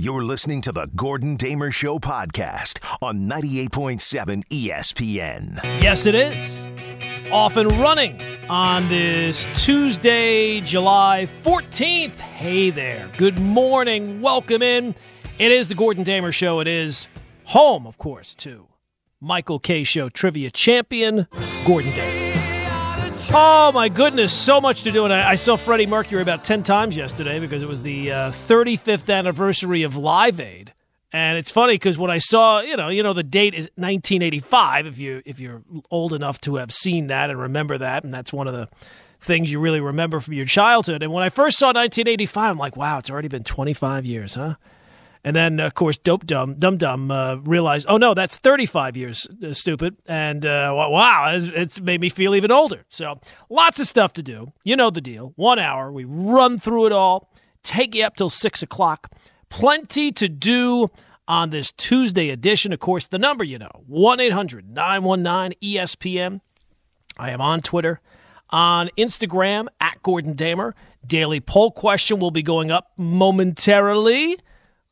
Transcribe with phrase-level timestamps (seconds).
[0.00, 5.58] You're listening to the Gordon Damer Show podcast on 98.7 ESPN.
[5.82, 7.32] Yes, it is.
[7.32, 12.12] Off and running on this Tuesday, July 14th.
[12.12, 13.10] Hey there.
[13.16, 14.20] Good morning.
[14.20, 14.94] Welcome in.
[15.36, 16.60] It is the Gordon Damer Show.
[16.60, 17.08] It is
[17.46, 18.68] home, of course, to
[19.20, 21.26] Michael Kay Show trivia champion,
[21.66, 22.17] Gordon Damer.
[23.30, 25.04] Oh my goodness, so much to do.
[25.04, 28.30] And I, I, saw Freddie Mercury about 10 times yesterday because it was the uh,
[28.30, 30.72] 35th anniversary of Live Aid.
[31.12, 34.86] And it's funny because when I saw, you know, you know, the date is 1985.
[34.86, 38.32] If you if you're old enough to have seen that and remember that, and that's
[38.32, 38.68] one of the
[39.20, 41.02] things you really remember from your childhood.
[41.02, 44.54] And when I first saw 1985, I'm like, wow, it's already been 25 years, huh?
[45.24, 49.26] And then, of course, Dope Dumb Dum Dum uh, realized, oh no, that's 35 years,
[49.42, 49.96] uh, stupid.
[50.06, 52.84] And uh, wow, it's, it's, made me feel even older.
[52.88, 54.52] So lots of stuff to do.
[54.64, 55.32] You know the deal.
[55.36, 57.30] One hour, we run through it all,
[57.62, 59.10] take you up till six o'clock.
[59.48, 60.90] Plenty to do
[61.26, 62.72] on this Tuesday edition.
[62.72, 66.40] Of course, the number you know 1 800 919 ESPN.
[67.18, 68.00] I am on Twitter,
[68.50, 70.74] on Instagram at Gordon Damer.
[71.06, 74.38] Daily poll question will be going up momentarily.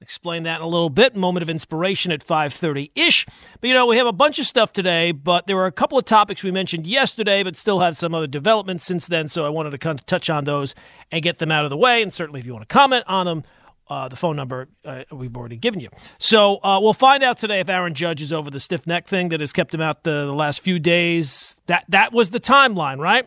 [0.00, 1.16] Explain that in a little bit.
[1.16, 3.24] Moment of inspiration at 5:30 ish.
[3.60, 5.96] But you know, we have a bunch of stuff today, but there were a couple
[5.96, 9.28] of topics we mentioned yesterday, but still have some other developments since then.
[9.28, 10.74] So I wanted to kind of touch on those
[11.10, 12.02] and get them out of the way.
[12.02, 13.42] And certainly, if you want to comment on them,
[13.88, 15.88] uh, the phone number uh, we've already given you.
[16.18, 19.30] So uh, we'll find out today if Aaron Judge is over the stiff neck thing
[19.30, 21.56] that has kept him out the, the last few days.
[21.66, 23.26] That that was the timeline, right?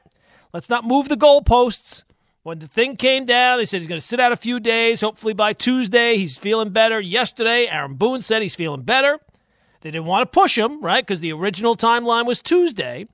[0.54, 2.04] Let's not move the goalposts.
[2.50, 5.02] When the thing came down, they said he's going to sit out a few days.
[5.02, 7.00] Hopefully by Tuesday, he's feeling better.
[7.00, 9.20] Yesterday, Aaron Boone said he's feeling better.
[9.82, 11.06] They didn't want to push him, right?
[11.06, 13.06] Because the original timeline was Tuesday.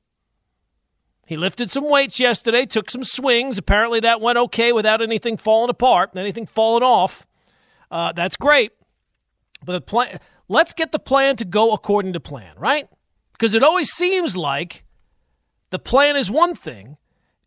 [1.28, 3.58] He lifted some weights yesterday, took some swings.
[3.58, 7.28] Apparently, that went okay without anything falling apart, anything falling off.
[7.92, 8.72] Uh, that's great.
[9.66, 12.88] But the plan, let's get the plan to go according to plan, right?
[13.34, 14.86] Because it always seems like
[15.72, 16.96] the plan is one thing,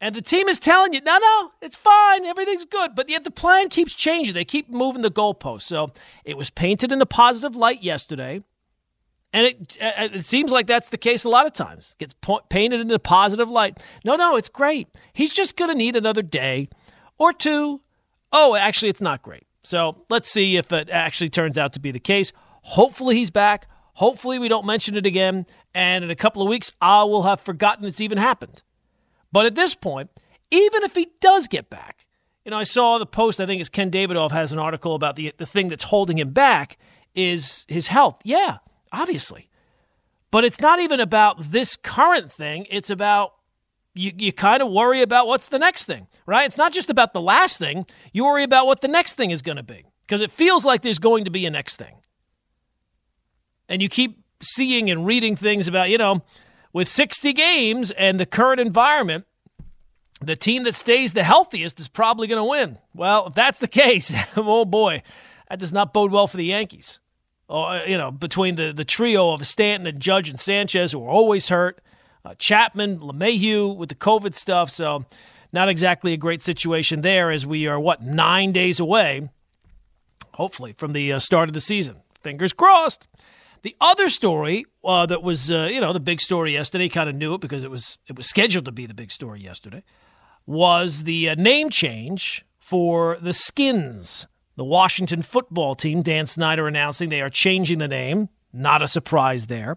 [0.01, 2.95] and the team is telling you, no, no, it's fine, everything's good.
[2.95, 4.35] But yet the plan keeps changing.
[4.35, 5.63] They keep moving the goalposts.
[5.63, 5.93] So
[6.25, 8.43] it was painted in a positive light yesterday.
[9.33, 11.97] And it, uh, it seems like that's the case a lot of times.
[11.99, 12.15] Gets
[12.49, 13.83] painted in a positive light.
[14.05, 14.89] No, no, it's great.
[15.13, 16.69] He's just going to need another day
[17.19, 17.83] or two.
[18.33, 19.47] Oh, actually, it's not great.
[19.61, 22.33] So let's see if it actually turns out to be the case.
[22.63, 23.67] Hopefully, he's back.
[23.95, 25.45] Hopefully, we don't mention it again.
[25.75, 28.63] And in a couple of weeks, I will have forgotten it's even happened.
[29.33, 30.11] But at this point,
[30.51, 32.07] even if he does get back,
[32.45, 35.17] you know, I saw the post, I think it's Ken Davidoff has an article about
[35.17, 36.79] the, the thing that's holding him back
[37.15, 38.21] is his health.
[38.25, 38.59] Yeah,
[38.93, 39.49] obviously.
[40.31, 43.35] But it's not even about this current thing, it's about
[43.95, 46.47] you, you kind of worry about what's the next thing, right?
[46.47, 49.43] It's not just about the last thing, you worry about what the next thing is
[49.43, 51.97] going to be because it feels like there's going to be a next thing.
[53.69, 56.23] And you keep seeing and reading things about, you know,
[56.79, 59.25] with 60 games and the current environment,
[60.21, 62.79] the team that stays the healthiest is probably going to win.
[62.95, 65.03] Well, if that's the case, oh boy,
[65.51, 67.01] that does not bode well for the Yankees.
[67.49, 71.11] Oh, you know, between the, the trio of Stanton and Judge and Sanchez, who are
[71.11, 71.81] always hurt,
[72.25, 74.71] uh, Chapman, LeMahieu with the COVID stuff.
[74.71, 75.05] So,
[75.53, 79.31] not exactly a great situation there as we are, what, nine days away,
[80.35, 81.97] hopefully, from the uh, start of the season.
[82.23, 83.09] Fingers crossed.
[83.63, 87.17] The other story uh, that was, uh, you know, the big story yesterday, kind of
[87.17, 89.83] knew it because it was it was scheduled to be the big story yesterday,
[90.47, 94.27] was the uh, name change for the Skins,
[94.57, 96.03] the Washington football team.
[96.03, 98.29] Dan Snyder announcing they are changing the name.
[98.53, 99.77] Not a surprise there.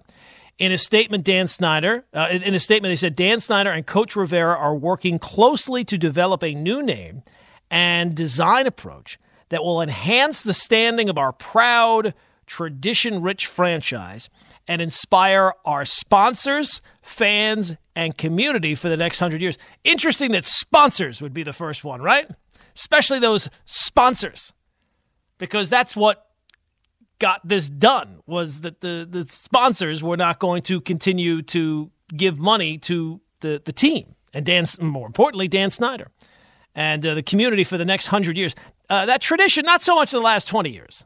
[0.60, 4.16] In a statement, Dan Snyder, uh, in a statement, they said Dan Snyder and Coach
[4.16, 7.24] Rivera are working closely to develop a new name
[7.72, 9.18] and design approach
[9.50, 12.14] that will enhance the standing of our proud
[12.46, 14.30] tradition rich franchise
[14.68, 19.58] and inspire our sponsors, fans, and community for the next hundred years.
[19.84, 22.30] Interesting that sponsors would be the first one, right?
[22.76, 24.54] Especially those sponsors,
[25.38, 26.28] because that's what
[27.20, 32.40] got this done was that the, the sponsors were not going to continue to give
[32.40, 36.10] money to the, the team and Dan, more importantly, Dan Snyder
[36.74, 38.56] and uh, the community for the next hundred years.
[38.90, 41.06] Uh, that tradition, not so much in the last 20 years.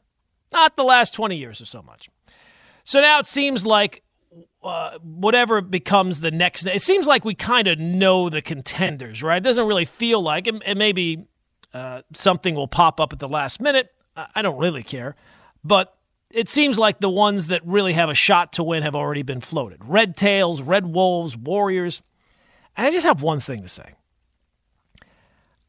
[0.55, 2.09] Not the last 20 years or so much.
[2.85, 4.03] So now it seems like
[4.63, 9.37] uh, whatever becomes the next, it seems like we kind of know the contenders, right?
[9.37, 11.27] It doesn't really feel like, and, and maybe
[11.73, 13.91] uh, something will pop up at the last minute.
[14.15, 15.17] I don't really care.
[15.61, 15.93] But
[16.31, 19.41] it seems like the ones that really have a shot to win have already been
[19.41, 22.01] floated Red Tails, Red Wolves, Warriors.
[22.77, 23.91] And I just have one thing to say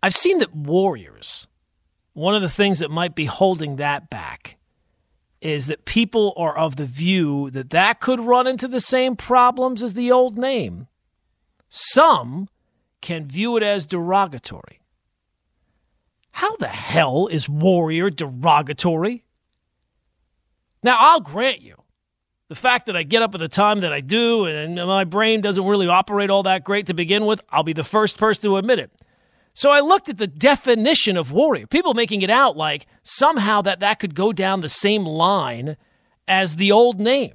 [0.00, 1.49] I've seen that Warriors
[2.12, 4.56] one of the things that might be holding that back
[5.47, 9.81] is that people are of the view that that could run into the same problems
[9.81, 10.89] as the old name.
[11.69, 12.49] Some
[13.01, 14.81] can view it as derogatory.
[16.33, 19.23] How the hell is warrior derogatory?
[20.83, 21.77] Now, I'll grant you,
[22.49, 25.43] the fact that I get up at the time that I do and my brain
[25.43, 28.57] doesn't really operate all that great to begin with, I'll be the first person to
[28.57, 28.91] admit it.
[29.56, 31.67] So I looked at the definition of warrior.
[31.67, 35.79] People making it out like somehow that that could go down the same line
[36.29, 37.32] as the old name.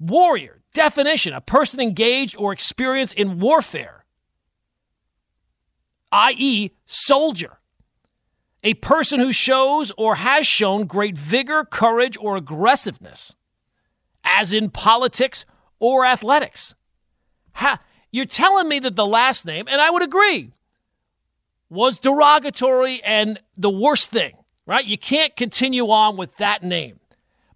[0.00, 4.04] Warrior, definition, a person engaged or experienced in warfare,
[6.10, 7.58] i.e., soldier.
[8.64, 13.36] A person who shows or has shown great vigor, courage, or aggressiveness,
[14.24, 15.44] as in politics
[15.78, 16.74] or athletics.
[17.52, 17.78] Ha,
[18.10, 20.50] you're telling me that the last name, and I would agree,
[21.74, 24.84] was derogatory and the worst thing, right?
[24.84, 27.00] You can't continue on with that name.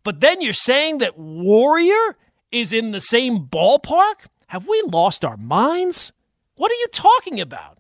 [0.03, 2.17] But then you're saying that Warrior
[2.51, 4.27] is in the same ballpark?
[4.49, 6.13] Have we lost our minds?
[6.57, 7.79] What are you talking about?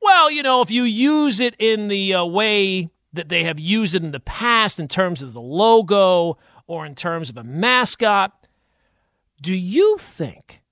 [0.00, 3.94] Well, you know, if you use it in the uh, way that they have used
[3.94, 8.46] it in the past in terms of the logo or in terms of a mascot,
[9.40, 10.62] do you think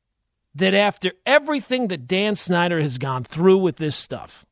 [0.54, 4.44] that after everything that Dan Snyder has gone through with this stuff,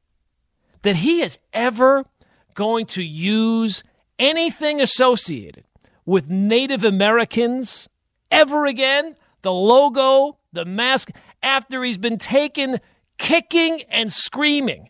[0.89, 2.07] that he is ever
[2.55, 3.85] going to use
[4.19, 5.65] anything associated
[6.07, 7.91] with Native Americans
[8.31, 9.15] ever again.
[9.43, 11.11] The logo, the mask,
[11.43, 12.81] after he's been taken
[13.19, 14.89] kicking and screaming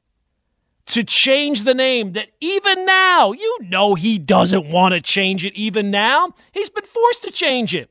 [0.86, 5.54] to change the name that even now, you know, he doesn't want to change it
[5.54, 6.28] even now.
[6.52, 7.90] He's been forced to change it.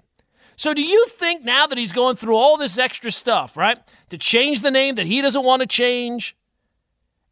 [0.56, 3.80] So, do you think now that he's going through all this extra stuff, right,
[4.12, 6.38] to change the name that he doesn't want to change,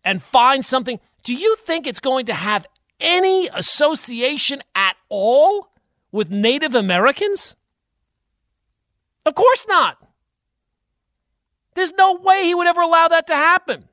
[0.06, 2.66] and find something, do you think it's going to have
[3.00, 5.72] any association at all
[6.12, 7.56] with Native Americans?
[9.26, 9.98] Of course not.
[11.74, 13.86] There's no way he would ever allow that to happen.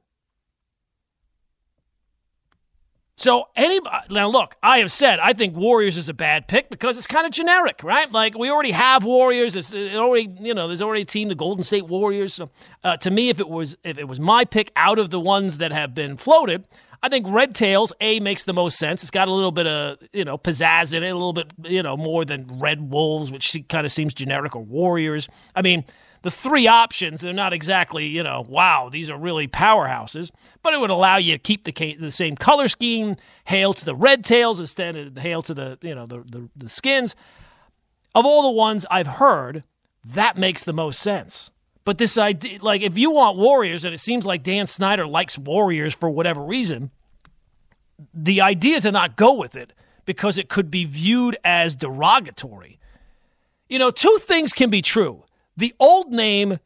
[3.22, 6.98] So anybody now look, I have said I think Warriors is a bad pick because
[6.98, 8.10] it's kind of generic, right?
[8.10, 9.54] Like we already have Warriors.
[9.54, 12.34] It's already you know there's already a team, the Golden State Warriors.
[12.34, 12.50] So
[12.82, 15.58] uh, to me, if it was if it was my pick out of the ones
[15.58, 16.66] that have been floated,
[17.00, 19.02] I think Red Tails A makes the most sense.
[19.02, 21.84] It's got a little bit of you know pizzazz in it, a little bit you
[21.84, 25.28] know more than Red Wolves, which kind of seems generic, or Warriors.
[25.54, 25.84] I mean
[26.22, 30.30] the three options, they're not exactly, you know, wow, these are really powerhouses,
[30.62, 33.94] but it would allow you to keep the, the same color scheme, hail to the
[33.94, 37.14] red tails instead of hail to the, you know, the, the, the skins.
[38.14, 39.64] Of all the ones I've heard,
[40.04, 41.50] that makes the most sense.
[41.84, 45.36] But this idea, like, if you want Warriors, and it seems like Dan Snyder likes
[45.36, 46.92] Warriors for whatever reason,
[48.14, 49.72] the idea to not go with it
[50.04, 52.78] because it could be viewed as derogatory.
[53.68, 55.24] You know, two things can be true
[55.56, 56.58] the old name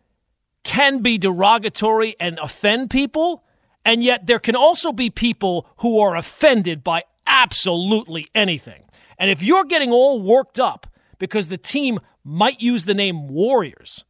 [0.62, 3.44] can be derogatory and offend people,
[3.84, 8.84] and yet there can also be people who are offended by absolutely anything.
[9.18, 10.86] And if you're getting all worked up
[11.18, 14.04] because the team might use the name Warriors,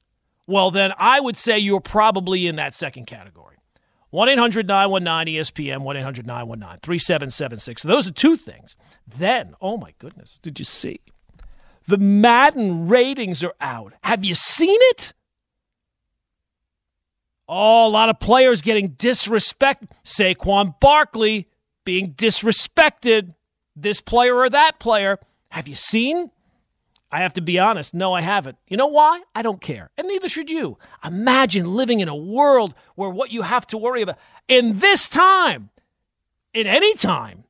[0.47, 3.57] well, then I would say you're probably in that second category.
[4.11, 7.83] 1 800 919 ESPN, 1 800 919 3776.
[7.83, 8.77] So those are two things.
[9.07, 11.01] Then, oh my goodness, did you see?
[11.87, 13.93] The Madden ratings are out.
[14.03, 15.13] Have you seen it?
[17.49, 19.85] Oh, a lot of players getting disrespect.
[20.05, 21.49] Saquon Barkley
[21.85, 23.35] being disrespected.
[23.77, 25.19] This player or that player.
[25.51, 26.31] Have you seen?
[27.11, 27.95] I have to be honest.
[27.95, 28.59] No, I haven't.
[28.67, 29.23] You know why?
[29.35, 29.91] I don't care.
[29.97, 30.77] And neither should you.
[31.05, 34.19] Imagine living in a world where what you have to worry about
[34.49, 35.71] in this time,
[36.53, 37.45] in any time,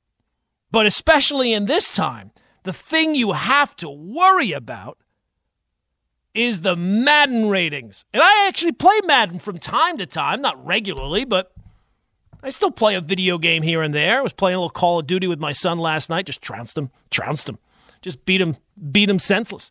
[0.70, 2.32] but especially in this time,
[2.66, 4.98] the thing you have to worry about
[6.34, 8.04] is the Madden ratings.
[8.12, 11.52] And I actually play Madden from time to time, not regularly, but
[12.42, 14.18] I still play a video game here and there.
[14.18, 16.76] I was playing a little Call of Duty with my son last night, just trounced
[16.76, 17.58] him, trounced him,
[18.02, 18.56] just beat him,
[18.90, 19.70] beat him senseless.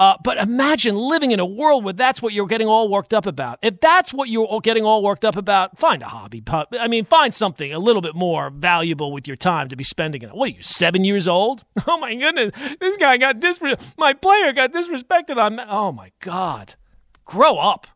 [0.00, 3.26] Uh, but imagine living in a world where that's what you're getting all worked up
[3.26, 3.58] about.
[3.60, 6.42] If that's what you're getting all worked up about, find a hobby.
[6.48, 10.22] I mean, find something a little bit more valuable with your time to be spending
[10.22, 10.32] it.
[10.32, 11.64] What are you, seven years old?
[11.86, 13.94] Oh my goodness, this guy got disrespected.
[13.98, 15.58] My player got disrespected on.
[15.60, 16.76] Oh my God,
[17.24, 17.88] grow up.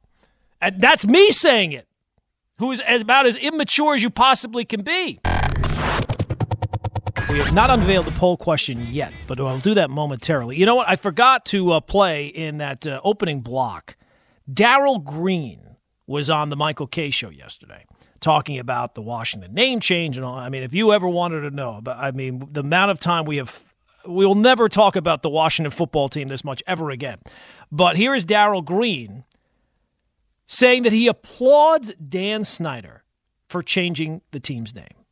[0.60, 1.86] And that's me saying it,
[2.58, 5.20] who is about as immature as you possibly can be.
[7.34, 10.56] We have not unveiled the poll question yet, but I'll do that momentarily.
[10.56, 10.88] You know what?
[10.88, 13.96] I forgot to uh, play in that uh, opening block.
[14.48, 15.74] Darrell Green
[16.06, 17.86] was on the Michael Kay show yesterday
[18.20, 20.36] talking about the Washington name change and all.
[20.36, 23.24] I mean, if you ever wanted to know, but I mean, the amount of time
[23.24, 23.64] we have,
[24.06, 27.18] we will never talk about the Washington football team this much ever again.
[27.72, 29.24] But here is Darrell Green
[30.46, 33.02] saying that he applauds Dan Snyder
[33.48, 35.03] for changing the team's name.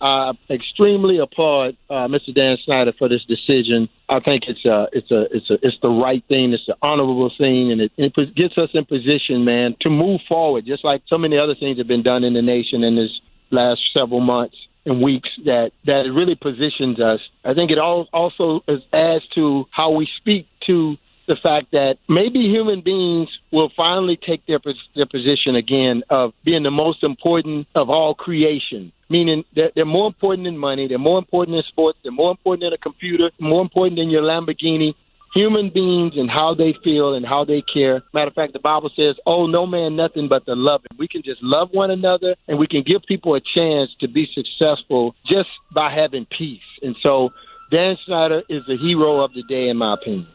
[0.00, 2.34] I extremely applaud uh, Mr.
[2.34, 3.88] Dan Snyder for this decision.
[4.08, 6.52] I think it's a, it's a, it's a, it's the right thing.
[6.52, 10.66] It's the honorable thing, and it, it gets us in position, man, to move forward.
[10.66, 13.80] Just like so many other things have been done in the nation in this last
[13.96, 17.20] several months and weeks, that that it really positions us.
[17.44, 18.62] I think it all also
[18.92, 24.46] adds to how we speak to the fact that maybe human beings will finally take
[24.46, 24.60] their
[24.94, 28.92] their position again of being the most important of all creation.
[29.08, 32.66] Meaning that they're more important than money, they're more important than sports, they're more important
[32.66, 34.94] than a computer, more important than your Lamborghini.
[35.34, 38.02] Human beings and how they feel and how they care.
[38.14, 41.22] Matter of fact, the Bible says, "Oh, no man nothing but the loving." We can
[41.22, 45.50] just love one another, and we can give people a chance to be successful just
[45.74, 46.70] by having peace.
[46.82, 47.32] And so,
[47.70, 50.26] Dan Snyder is the hero of the day, in my opinion.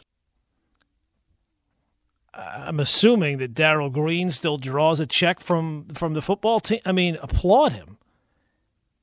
[2.34, 6.80] I'm assuming that Darrell Green still draws a check from from the football team.
[6.86, 7.98] I mean, applaud him.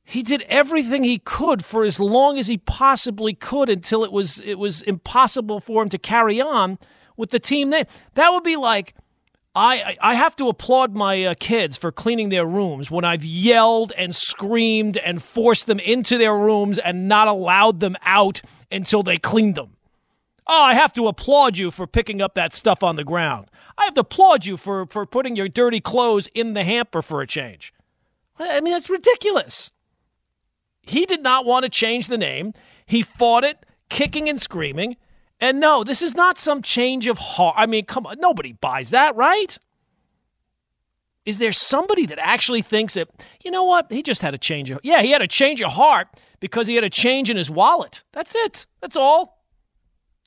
[0.03, 4.41] He did everything he could for as long as he possibly could until it was
[4.41, 6.79] it was impossible for him to carry on
[7.17, 7.85] with the team name.
[8.15, 8.95] That would be like
[9.55, 13.93] I I have to applaud my uh, kids for cleaning their rooms when I've yelled
[13.99, 18.41] and screamed and forced them into their rooms and not allowed them out
[18.73, 19.77] until they cleaned them.
[20.51, 23.51] Oh, I have to applaud you for picking up that stuff on the ground.
[23.77, 27.21] I have to applaud you for, for putting your dirty clothes in the hamper for
[27.21, 27.73] a change.
[28.39, 29.71] I mean, that's ridiculous.
[30.81, 32.55] He did not want to change the name.
[32.87, 34.97] He fought it, kicking and screaming.
[35.39, 37.55] And no, this is not some change of heart.
[37.59, 39.59] I mean, come on, nobody buys that, right?
[41.27, 43.09] Is there somebody that actually thinks that,
[43.45, 45.73] you know what, he just had a change of Yeah, he had a change of
[45.73, 46.09] heart
[46.41, 48.03] because he had a change in his wallet.
[48.13, 48.65] That's it.
[48.81, 49.38] That's all.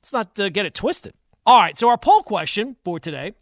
[0.02, 1.14] Let's not uh, get it twisted.
[1.46, 3.34] All right, so our poll question for today,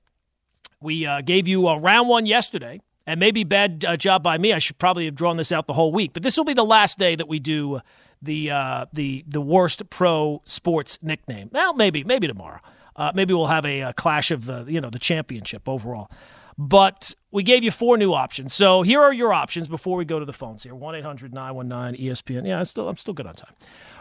[0.81, 4.53] we uh, gave you a round one yesterday, and maybe bad uh, job by me.
[4.53, 6.65] I should probably have drawn this out the whole week, but this will be the
[6.65, 7.81] last day that we do
[8.21, 11.49] the uh, the the worst pro sports nickname.
[11.51, 12.61] Well, maybe maybe tomorrow.
[12.95, 16.11] Uh, maybe we'll have a, a clash of the you know the championship overall.
[16.59, 18.55] But we gave you four new options.
[18.55, 22.07] So here are your options before we go to the phones here 1 800 919
[22.07, 22.47] ESPN.
[22.47, 23.55] Yeah, I'm still, I'm still good on time.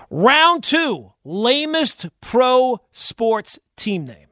[0.10, 4.28] Round two, lamest pro sports team name.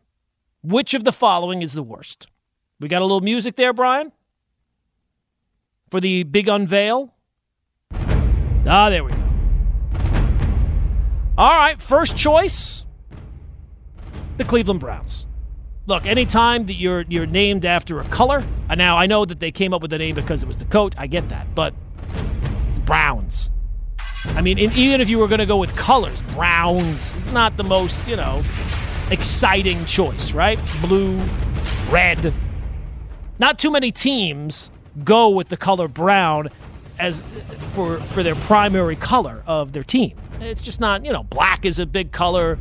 [0.63, 2.27] Which of the following is the worst?
[2.79, 4.11] We got a little music there, Brian?
[5.91, 7.13] For the big unveil?
[7.91, 9.17] Ah, there we go.
[11.37, 12.83] All right, first choice
[14.37, 15.25] the Cleveland Browns.
[15.85, 18.43] Look, anytime that you're you're named after a color,
[18.75, 20.95] now I know that they came up with the name because it was the coat.
[20.97, 21.73] I get that, but
[22.85, 23.51] Browns.
[24.35, 27.63] I mean, even if you were going to go with colors, browns is not the
[27.63, 28.43] most, you know,
[29.09, 30.59] exciting choice, right?
[30.81, 31.17] Blue,
[31.89, 32.33] red.
[33.39, 34.71] Not too many teams
[35.03, 36.49] go with the color brown
[36.99, 37.23] as
[37.73, 40.17] for for their primary color of their team.
[40.39, 42.57] It's just not, you know, black is a big color,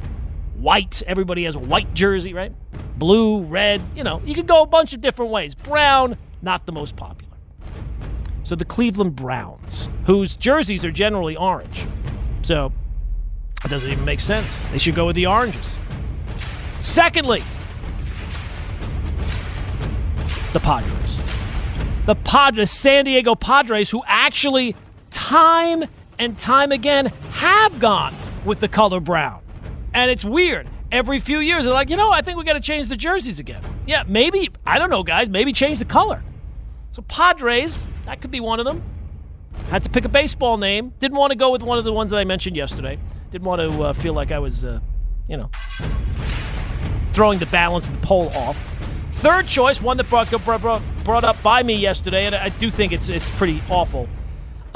[0.58, 2.52] white, everybody has a white jersey, right?
[2.98, 5.54] Blue, red, you know, you could go a bunch of different ways.
[5.54, 7.25] Brown, not the most popular.
[8.46, 11.84] So the Cleveland Browns, whose jerseys are generally orange.
[12.42, 12.72] So
[13.64, 14.62] it doesn't even make sense.
[14.70, 15.76] They should go with the oranges.
[16.80, 17.42] Secondly,
[20.52, 21.24] the Padres.
[22.04, 24.76] The Padres, San Diego Padres, who actually
[25.10, 25.82] time
[26.20, 29.42] and time again have gone with the color brown.
[29.92, 30.68] And it's weird.
[30.92, 33.40] Every few years, they're like, you know, I think we got to change the jerseys
[33.40, 33.62] again.
[33.88, 36.22] Yeah, maybe, I don't know, guys, maybe change the color.
[36.92, 38.82] So Padres, that could be one of them.
[39.70, 40.92] Had to pick a baseball name.
[41.00, 42.98] Didn't want to go with one of the ones that I mentioned yesterday.
[43.30, 44.80] Didn't want to uh, feel like I was, uh,
[45.28, 45.50] you know,
[47.12, 48.56] throwing the balance of the poll off.
[49.12, 52.92] Third choice, one that brought, brought, brought up by me yesterday, and I do think
[52.92, 54.08] it's it's pretty awful.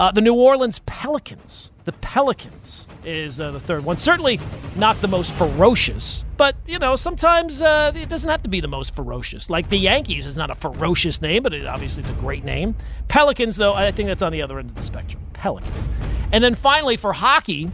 [0.01, 1.73] Uh, the New Orleans Pelicans.
[1.85, 3.99] The Pelicans is uh, the third one.
[3.99, 4.41] Certainly
[4.75, 8.69] not the most ferocious, but you know sometimes uh, it doesn't have to be the
[8.69, 9.51] most ferocious.
[9.51, 12.77] Like the Yankees is not a ferocious name, but it, obviously it's a great name.
[13.09, 15.23] Pelicans, though, I think that's on the other end of the spectrum.
[15.35, 15.87] Pelicans,
[16.33, 17.71] and then finally for hockey,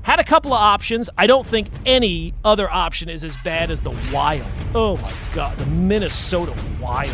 [0.00, 1.10] had a couple of options.
[1.18, 4.46] I don't think any other option is as bad as the Wild.
[4.74, 7.12] Oh my God, the Minnesota Wild.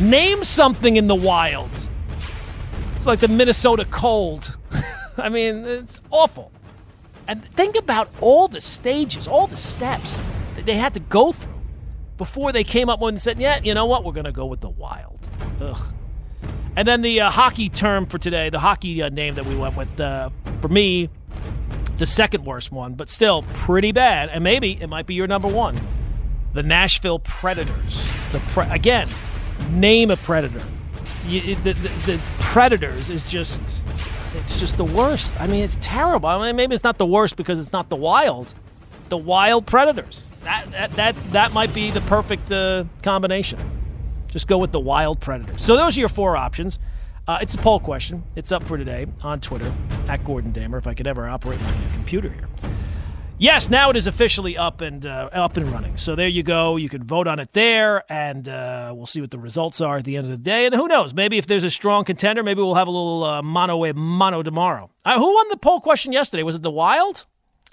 [0.00, 1.68] Name something in the Wild.
[3.02, 4.56] It's like the Minnesota Cold.
[5.16, 6.52] I mean, it's awful.
[7.26, 10.16] And think about all the stages, all the steps
[10.54, 11.60] that they had to go through
[12.16, 14.46] before they came up with and said, yeah, you know what, we're going to go
[14.46, 15.18] with the wild.
[15.60, 15.92] Ugh.
[16.76, 19.76] And then the uh, hockey term for today, the hockey uh, name that we went
[19.76, 20.30] with, uh,
[20.60, 21.10] for me,
[21.98, 24.28] the second worst one, but still pretty bad.
[24.28, 25.76] And maybe it might be your number one.
[26.52, 28.08] The Nashville Predators.
[28.30, 29.08] The pre- again,
[29.72, 30.62] name a predator.
[31.26, 33.84] You, the, the, the Predators is just
[34.34, 35.38] it's just the worst.
[35.40, 36.28] I mean, it's terrible.
[36.28, 38.54] I mean, maybe it's not the worst because it's not the Wild.
[39.08, 40.26] The Wild Predators.
[40.44, 43.58] That that that, that might be the perfect uh, combination.
[44.28, 45.62] Just go with the Wild Predators.
[45.62, 46.78] So those are your four options.
[47.28, 48.24] Uh, it's a poll question.
[48.34, 49.72] It's up for today on Twitter
[50.08, 50.78] at Gordon Damer.
[50.78, 52.48] If I could ever operate my computer here.
[53.42, 55.96] Yes, now it is officially up and uh, up and running.
[55.96, 56.76] So there you go.
[56.76, 60.04] You can vote on it there, and uh, we'll see what the results are at
[60.04, 60.64] the end of the day.
[60.64, 61.12] And who knows?
[61.12, 64.44] Maybe if there's a strong contender, maybe we'll have a little uh, mono a mono
[64.44, 64.92] tomorrow.
[65.04, 66.44] Uh, who won the poll question yesterday?
[66.44, 67.26] Was it the Wild?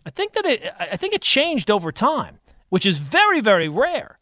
[0.08, 0.74] I think that it.
[0.80, 4.18] I think it changed over time, which is very very rare.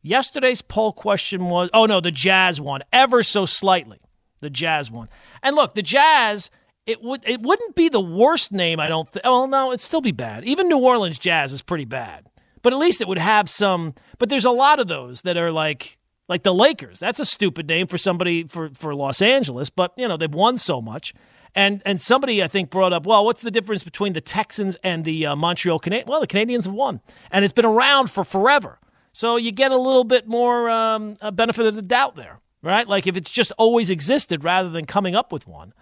[0.00, 3.98] Yesterday's poll question was oh no, the Jazz won ever so slightly.
[4.40, 5.10] The Jazz won.
[5.42, 6.50] And look, the Jazz
[6.86, 9.24] it would it wouldn't be the worst name, I don't think.
[9.24, 10.44] Oh no, it'd still be bad.
[10.44, 12.28] Even New Orleans Jazz is pretty bad.
[12.62, 15.52] But at least it would have some but there's a lot of those that are
[15.52, 15.98] like
[16.28, 16.98] like the Lakers.
[16.98, 20.58] That's a stupid name for somebody for for Los Angeles, but you know, they've won
[20.58, 21.14] so much.
[21.54, 25.04] And and somebody I think brought up, well, what's the difference between the Texans and
[25.04, 26.06] the uh, Montreal Canadiens?
[26.06, 28.78] Well, the Canadiens have won, and it's been around for forever.
[29.12, 32.88] So you get a little bit more um, benefit of the doubt there, right?
[32.88, 35.74] Like if it's just always existed rather than coming up with one.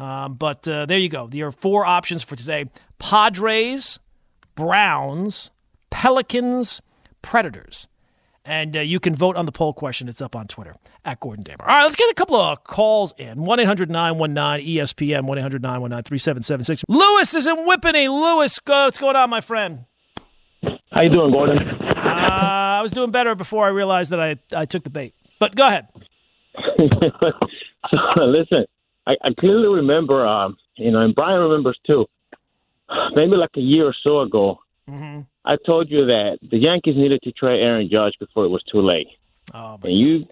[0.00, 1.26] Um, but uh, there you go.
[1.26, 2.66] There are four options for today
[2.98, 3.98] Padres,
[4.54, 5.50] Browns,
[5.90, 6.80] Pelicans,
[7.22, 7.86] Predators.
[8.42, 10.08] And uh, you can vote on the poll question.
[10.08, 11.58] It's up on Twitter at Gordon Damer.
[11.60, 13.44] All right, let's get a couple of calls in.
[13.44, 16.84] 1 800 919 ESPN, 1 800 919 3776.
[16.88, 18.08] Lewis is in Whippany.
[18.08, 19.84] Lewis, what's going on, my friend?
[20.90, 21.58] How you doing, Gordon?
[21.58, 25.14] Uh, I was doing better before I realized that I I took the bait.
[25.38, 25.88] But go ahead.
[27.90, 28.64] so, listen,
[29.06, 32.06] I, I clearly remember, um, you know, and Brian remembers too.
[33.14, 35.20] Maybe like a year or so ago, mm-hmm.
[35.44, 38.80] I told you that the Yankees needed to trade Aaron Judge before it was too
[38.80, 39.08] late.
[39.54, 40.26] Oh, and you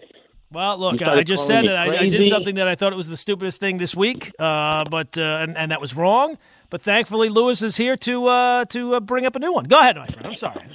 [0.51, 3.07] well, look, I just said that I, I, did something that I thought it was
[3.07, 6.39] the stupidest thing this week, uh, but uh, and, and, that was wrong.
[6.71, 9.65] But thankfully, Lewis is here to uh, to uh, bring up a new one.
[9.65, 10.25] Go ahead, my friend.
[10.25, 10.65] I'm sorry.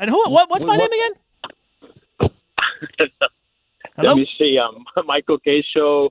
[0.00, 0.30] And who?
[0.30, 0.90] What, what's my what?
[0.90, 1.00] name
[2.20, 2.30] again?
[3.96, 4.14] Hello?
[4.14, 4.58] Let me see.
[4.58, 6.10] Um, Michael Kay Show,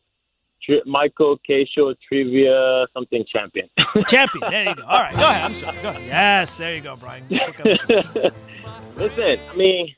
[0.68, 3.70] tri- Michael Kay Show Trivia something champion.
[4.08, 4.52] champion.
[4.52, 4.84] There you go.
[4.84, 5.16] All right.
[5.16, 5.44] Go ahead.
[5.44, 5.78] I'm sorry.
[5.82, 6.04] Go ahead.
[6.06, 6.58] Yes.
[6.58, 7.26] There you go, Brian.
[8.98, 9.96] Listen, I mean,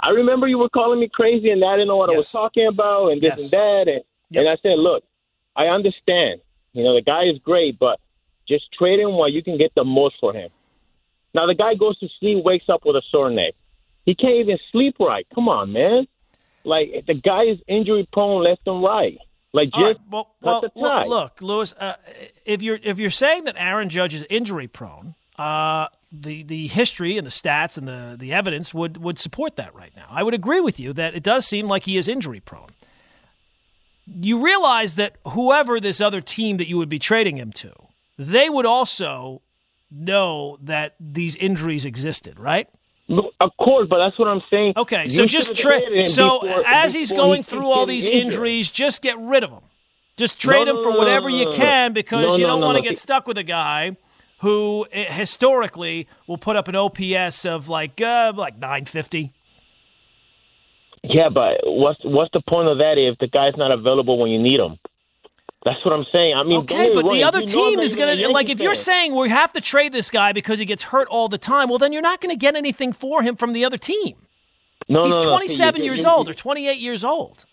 [0.00, 2.14] I remember you were calling me crazy and I didn't know what yes.
[2.14, 3.40] I was talking about and this yes.
[3.40, 3.84] and that.
[3.86, 4.40] And, yep.
[4.40, 5.04] and I said, look,
[5.56, 6.40] I understand.
[6.72, 8.00] You know, the guy is great, but
[8.48, 10.50] just trade him while you can get the most for him.
[11.34, 13.54] Now the guy goes to sleep, wakes up with a sore neck.
[14.04, 15.26] He can't even sleep right.
[15.34, 16.06] Come on, man.
[16.64, 19.18] Like the guy is injury prone left and right.
[19.54, 21.04] Like just right, well, well, the tie.
[21.06, 21.94] Look, Lewis, uh,
[22.44, 27.16] if you're if you're saying that Aaron Judge is injury prone, uh, the the history
[27.16, 30.06] and the stats and the the evidence would would support that right now.
[30.10, 32.70] I would agree with you that it does seem like he is injury prone.
[34.06, 37.72] You realize that whoever this other team that you would be trading him to,
[38.18, 39.40] they would also
[39.88, 42.68] know that these injuries existed, right?
[43.08, 44.74] Of course, but that's what I'm saying.
[44.76, 46.06] Okay, so just trade.
[46.08, 48.32] So before, as he's going he through all these injured.
[48.32, 49.60] injuries, just get rid of him.
[50.16, 53.26] Just trade no, him for whatever you can because you don't want to get stuck
[53.26, 53.96] with a guy
[54.38, 59.32] who eh, historically will put up an OPS of like uh, like 950.
[61.02, 64.40] Yeah, but what's what's the point of that if the guy's not available when you
[64.40, 64.78] need him?
[65.64, 66.34] That's what I'm saying.
[66.36, 69.30] I mean, okay, but the other team is going to like if you're saying we
[69.30, 71.70] have to trade this guy because he gets hurt all the time.
[71.70, 74.14] Well, then you're not going to get anything for him from the other team.
[74.88, 75.84] No, he's no, 27 no.
[75.84, 77.46] years you, old or 28 years old.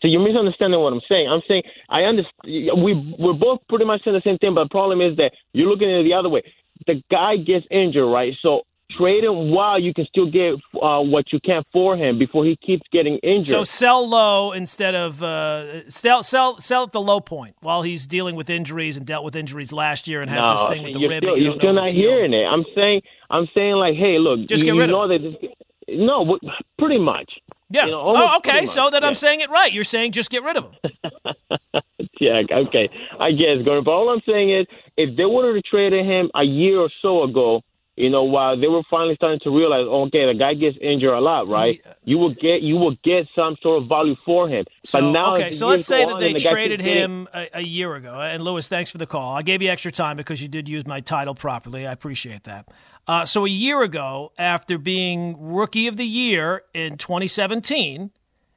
[0.00, 1.28] So you're misunderstanding what I'm saying.
[1.28, 2.82] I'm saying I understand.
[2.82, 5.68] We we're both pretty much saying the same thing, but the problem is that you're
[5.68, 6.42] looking at it the other way.
[6.86, 8.32] The guy gets injured, right?
[8.42, 8.62] So
[8.96, 12.56] trade him while you can still get uh, what you can for him before he
[12.56, 13.50] keeps getting injured.
[13.50, 18.06] So sell low instead of uh, sell sell sell at the low point while he's
[18.06, 20.92] dealing with injuries and dealt with injuries last year and has no, this thing with
[20.94, 21.24] the you're rib.
[21.24, 22.44] Still, you you're still not hearing it.
[22.44, 25.38] I'm saying I'm saying like, hey, look, just you, get rid you know of that.
[25.40, 25.50] This,
[25.88, 26.38] no,
[26.78, 27.30] pretty much.
[27.70, 27.86] Yeah.
[27.86, 28.66] You know, oh, okay.
[28.66, 29.08] So that yeah.
[29.08, 29.72] I'm saying it right.
[29.72, 30.92] You're saying just get rid of him.
[32.20, 32.36] yeah.
[32.50, 32.88] Okay.
[33.18, 33.64] I guess.
[33.64, 37.22] But all I'm saying is, if they would have traded him a year or so
[37.24, 37.62] ago,
[37.96, 41.20] you know, while they were finally starting to realize, okay, the guy gets injured a
[41.20, 41.84] lot, right?
[42.04, 44.64] You will get you will get some sort of value for him.
[44.84, 47.94] So, but now, okay, so let's say that they the traded him a, a, year
[47.94, 48.18] ago.
[48.18, 49.36] And Lewis, thanks for the call.
[49.36, 51.86] I gave you extra time because you did use my title properly.
[51.86, 52.68] I appreciate that.
[53.06, 58.10] Uh, so a year ago, after being rookie of the year in 2017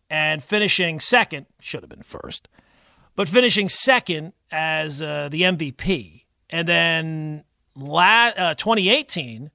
[0.09, 2.47] and finishing second, should have been first,
[3.17, 6.21] but finishing second as uh, the MVP.
[6.49, 7.43] And then
[7.75, 9.51] la- uh, 2018,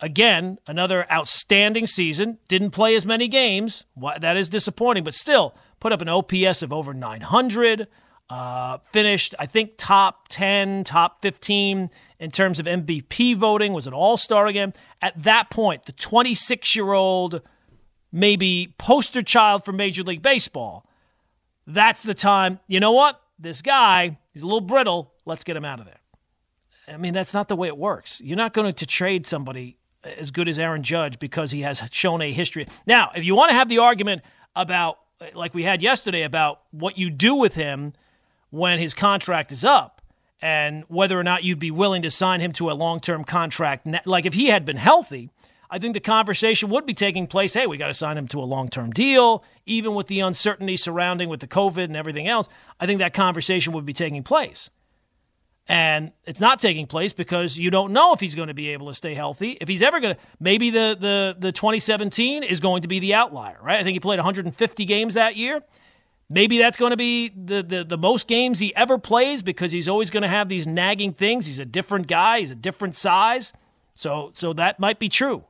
[0.00, 2.38] again, another outstanding season.
[2.48, 3.84] Didn't play as many games.
[4.20, 7.88] That is disappointing, but still put up an OPS of over 900.
[8.30, 13.92] Uh, finished, I think, top 10, top 15 in terms of MVP voting, was an
[13.92, 14.72] all star again.
[15.02, 17.42] At that point, the 26 year old,
[18.10, 20.88] maybe poster child for Major League Baseball,
[21.66, 22.60] that's the time.
[22.66, 23.20] You know what?
[23.38, 25.12] This guy, he's a little brittle.
[25.26, 26.00] Let's get him out of there.
[26.86, 28.20] I mean, that's not the way it works.
[28.20, 32.20] You're not going to trade somebody as good as Aaron Judge because he has shown
[32.20, 32.66] a history.
[32.86, 34.22] Now, if you want to have the argument
[34.54, 34.98] about,
[35.34, 37.94] like we had yesterday, about what you do with him
[38.50, 40.02] when his contract is up
[40.42, 43.88] and whether or not you'd be willing to sign him to a long term contract,
[44.04, 45.30] like if he had been healthy,
[45.70, 47.54] I think the conversation would be taking place.
[47.54, 50.76] Hey, we got to sign him to a long term deal, even with the uncertainty
[50.76, 52.48] surrounding with the COVID and everything else.
[52.78, 54.70] I think that conversation would be taking place.
[55.66, 58.88] And it's not taking place because you don't know if he's going to be able
[58.88, 59.56] to stay healthy.
[59.60, 63.14] If he's ever going to, maybe the, the, the 2017 is going to be the
[63.14, 63.80] outlier, right?
[63.80, 65.62] I think he played 150 games that year.
[66.28, 69.88] Maybe that's going to be the, the, the most games he ever plays because he's
[69.88, 71.46] always going to have these nagging things.
[71.46, 73.52] He's a different guy, he's a different size.
[73.94, 75.44] So, so that might be true.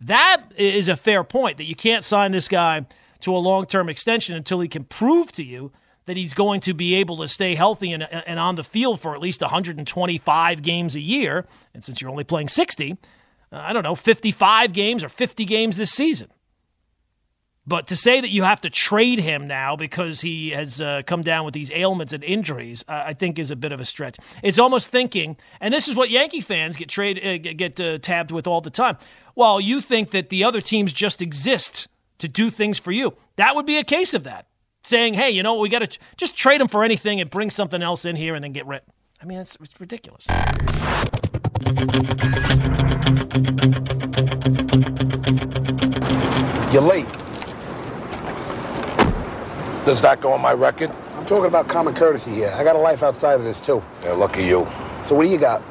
[0.00, 2.84] That is a fair point that you can't sign this guy
[3.20, 5.72] to a long term extension until he can prove to you
[6.06, 9.14] that he's going to be able to stay healthy and, and on the field for
[9.14, 11.46] at least 125 games a year.
[11.72, 12.96] And since you're only playing 60, uh,
[13.50, 16.28] I don't know, 55 games or 50 games this season.
[17.66, 21.22] But to say that you have to trade him now because he has uh, come
[21.22, 24.18] down with these ailments and injuries, uh, I think is a bit of a stretch.
[24.42, 28.32] It's almost thinking, and this is what Yankee fans get trade uh, get uh, tabbed
[28.32, 28.98] with all the time.
[29.34, 31.88] Well, you think that the other teams just exist
[32.18, 33.14] to do things for you.
[33.36, 34.46] That would be a case of that.
[34.86, 37.48] Saying, hey, you know, what, we got to just trade him for anything and bring
[37.48, 38.82] something else in here and then get rid.
[39.20, 40.26] I mean, it's, it's ridiculous.
[46.70, 47.10] You're late.
[49.86, 50.90] Does that go on my record?
[51.14, 52.52] I'm talking about common courtesy here.
[52.54, 53.82] I got a life outside of this, too.
[54.02, 54.66] Yeah, lucky you.
[55.02, 55.62] So what do you got?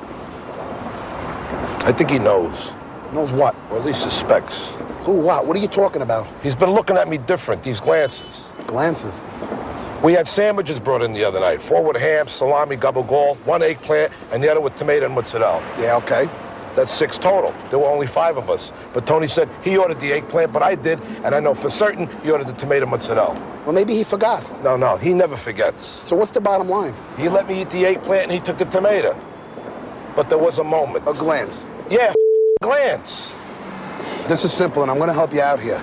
[1.86, 2.72] I think he knows.
[3.14, 3.56] Knows what?
[3.70, 4.72] Or at least suspects.
[5.04, 5.46] Who, what?
[5.46, 6.26] What are you talking about?
[6.42, 8.46] He's been looking at me different, these glances.
[8.68, 9.22] Glances?
[10.04, 11.62] We had sandwiches brought in the other night.
[11.62, 15.62] Four with ham, salami, gall, one eggplant, and the other with tomato and mozzarella.
[15.80, 16.30] Yeah, okay.
[16.76, 17.54] That's six total.
[17.70, 18.74] There were only five of us.
[18.94, 22.10] But Tony said he ordered the eggplant, but I did, and I know for certain
[22.22, 23.40] he ordered the tomato mozzarella.
[23.64, 24.44] Well, maybe he forgot.
[24.64, 25.86] No, no, he never forgets.
[25.86, 26.96] So what's the bottom line?
[27.16, 29.18] He let me eat the eggplant and he took the tomato.
[30.16, 31.08] But there was a moment.
[31.08, 31.66] A glance.
[31.90, 32.14] Yeah,
[32.62, 33.34] glance.
[34.28, 35.82] This is simple, and I'm going to help you out here.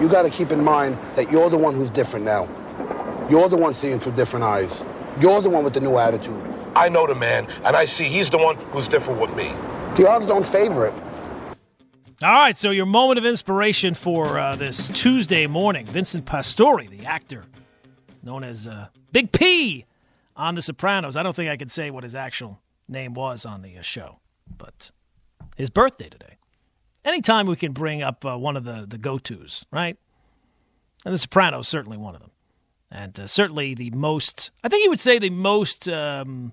[0.00, 2.48] You got to keep in mind that you're the one who's different now.
[3.30, 4.84] You're the one seeing through different eyes.
[5.20, 6.42] You're the one with the new attitude.
[6.76, 9.52] I know the man, and I see he's the one who's different with me.
[9.96, 10.94] The odds don't favor it.
[12.22, 15.86] All right, so your moment of inspiration for uh, this Tuesday morning.
[15.86, 17.44] Vincent Pastore, the actor
[18.22, 19.86] known as uh, Big P
[20.36, 21.16] on The Sopranos.
[21.16, 24.18] I don't think I could say what his actual name was on the uh, show,
[24.58, 24.90] but
[25.56, 26.35] his birthday today.
[27.06, 29.96] Anytime we can bring up uh, one of the, the go tos, right?
[31.04, 32.32] And The Sopranos, certainly one of them.
[32.90, 36.52] And uh, certainly the most, I think you would say the most um,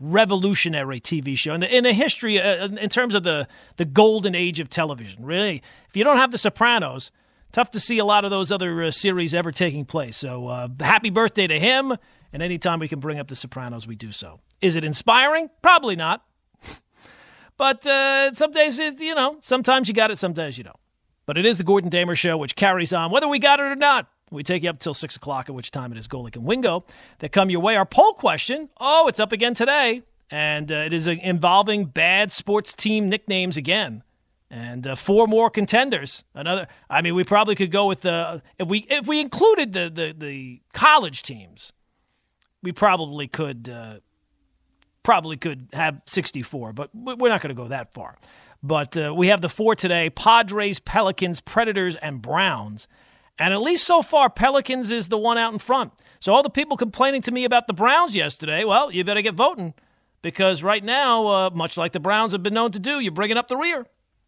[0.00, 3.46] revolutionary TV show in the, in the history, uh, in terms of the,
[3.76, 5.24] the golden age of television.
[5.24, 7.12] Really, if you don't have The Sopranos,
[7.52, 10.16] tough to see a lot of those other uh, series ever taking place.
[10.16, 11.96] So uh, happy birthday to him.
[12.32, 14.40] And anytime we can bring up The Sopranos, we do so.
[14.60, 15.48] Is it inspiring?
[15.62, 16.24] Probably not.
[17.56, 20.76] But uh, some days, you know, sometimes you got it, sometimes you don't.
[21.24, 23.76] But it is the Gordon Damer Show, which carries on, whether we got it or
[23.76, 24.08] not.
[24.30, 26.84] We take you up till 6 o'clock, at which time it is Golic and Wingo
[27.18, 27.76] that come your way.
[27.76, 30.02] Our poll question, oh, it's up again today.
[30.30, 34.02] And uh, it is uh, involving bad sports team nicknames again.
[34.50, 36.24] And uh, four more contenders.
[36.34, 36.66] Another.
[36.90, 40.14] I mean, we probably could go with the if we if we included the the,
[40.16, 41.72] the college teams,
[42.62, 43.96] we probably could uh,
[45.06, 46.72] probably could have sixty four.
[46.72, 48.16] But we're not going to go that far.
[48.60, 52.88] But uh, we have the four today: Padres, Pelicans, Predators, and Browns.
[53.38, 55.92] And at least so far, Pelicans is the one out in front.
[56.18, 59.34] So all the people complaining to me about the Browns yesterday, well, you better get
[59.34, 59.74] voting
[60.22, 63.36] because right now, uh, much like the Browns have been known to do, you're bringing
[63.36, 63.86] up the rear.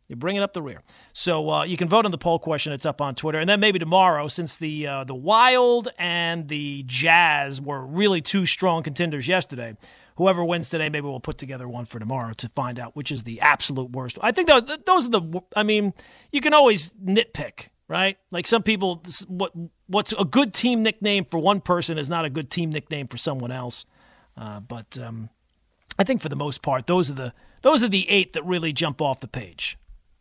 [0.09, 0.83] You're bringing up the rear.
[1.13, 2.73] So uh, you can vote on the poll question.
[2.73, 6.85] It's up on Twitter, and then maybe tomorrow, since the uh, the Wild and the
[6.87, 9.77] Jazz were really two strong contenders yesterday.
[10.19, 13.23] Whoever wins today, maybe we'll put together one for tomorrow to find out which is
[13.25, 14.19] the absolute worst.
[14.21, 15.43] I think those are the.
[15.57, 15.95] I mean,
[16.31, 18.19] you can always nitpick right?
[18.31, 19.53] Like some people, what
[19.87, 23.17] what's a good team nickname for one person is not a good team nickname for
[23.17, 23.85] someone else.
[24.37, 25.31] Uh, but um,
[25.99, 28.73] I think for the most part, those are the those are the eight that really
[28.73, 29.77] jump off the page.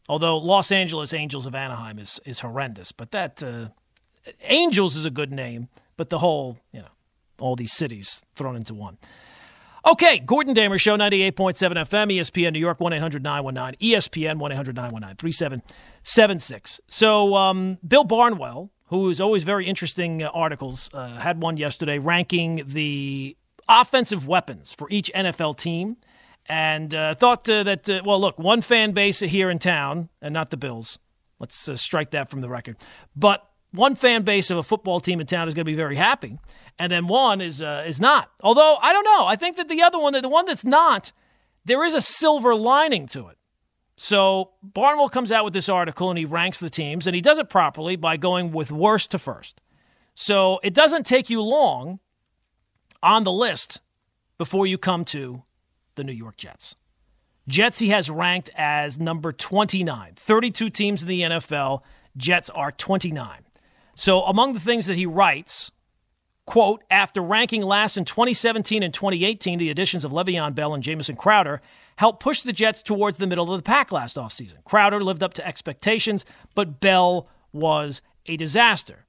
[0.09, 3.67] Although Los Angeles Angels of Anaheim is is horrendous, but that uh,
[4.43, 5.67] Angels is a good name.
[5.97, 6.87] But the whole, you know,
[7.39, 8.97] all these cities thrown into one.
[9.87, 14.75] Okay, Gordon Damer Show, 98.7 FM, ESPN New York, 1 800 919, ESPN, 1 800
[14.75, 16.81] 919 3776.
[16.89, 21.99] So, um, Bill Barnwell, who is always very interesting uh, articles, uh, had one yesterday
[21.99, 23.37] ranking the
[23.69, 25.95] offensive weapons for each NFL team
[26.47, 30.33] and uh, thought uh, that, uh, well, look, one fan base here in town, and
[30.33, 30.99] not the Bills.
[31.39, 32.75] Let's uh, strike that from the record.
[33.15, 35.95] But one fan base of a football team in town is going to be very
[35.95, 36.39] happy
[36.79, 38.31] and then one is uh, is not.
[38.41, 41.11] Although I don't know, I think that the other one, the one that's not,
[41.65, 43.37] there is a silver lining to it.
[43.95, 47.39] So Barnwell comes out with this article and he ranks the teams, and he does
[47.39, 49.59] it properly by going with worst to first.
[50.13, 51.99] So it doesn't take you long
[53.01, 53.81] on the list
[54.37, 55.43] before you come to
[55.95, 56.75] the New York Jets.
[57.47, 60.13] Jets he has ranked as number 29.
[60.15, 61.81] 32 teams in the NFL,
[62.15, 63.39] Jets are 29.
[63.95, 65.71] So among the things that he writes
[66.47, 71.17] Quote, after ranking last in 2017 and 2018, the additions of Le'Veon Bell and Jamison
[71.17, 71.61] Crowder
[71.97, 74.63] helped push the Jets towards the middle of the pack last offseason.
[74.63, 76.23] Crowder lived up to expectations,
[76.55, 79.05] but Bell was a disaster.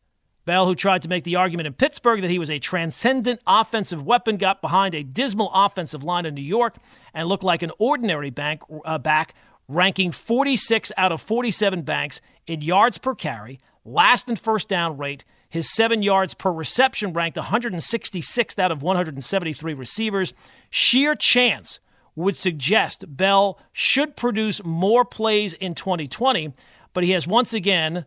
[0.46, 4.04] Bell, who tried to make the argument in Pittsburgh that he was a transcendent offensive
[4.04, 6.74] weapon, got behind a dismal offensive line in New York
[7.14, 9.34] and looked like an ordinary bank, uh, back,
[9.68, 15.24] ranking 46 out of 47 banks in yards per carry, last in first down rate,
[15.48, 20.34] his seven yards per reception ranked 166th out of 173 receivers.
[20.70, 21.80] Sheer chance
[22.14, 26.52] would suggest Bell should produce more plays in 2020,
[26.92, 28.04] but he has once again,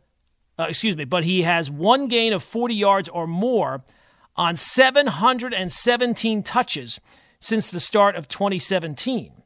[0.60, 3.84] uh, excuse me, but he has one gain of 40 yards or more
[4.36, 6.99] on 717 touches
[7.39, 9.40] since the start of 2017.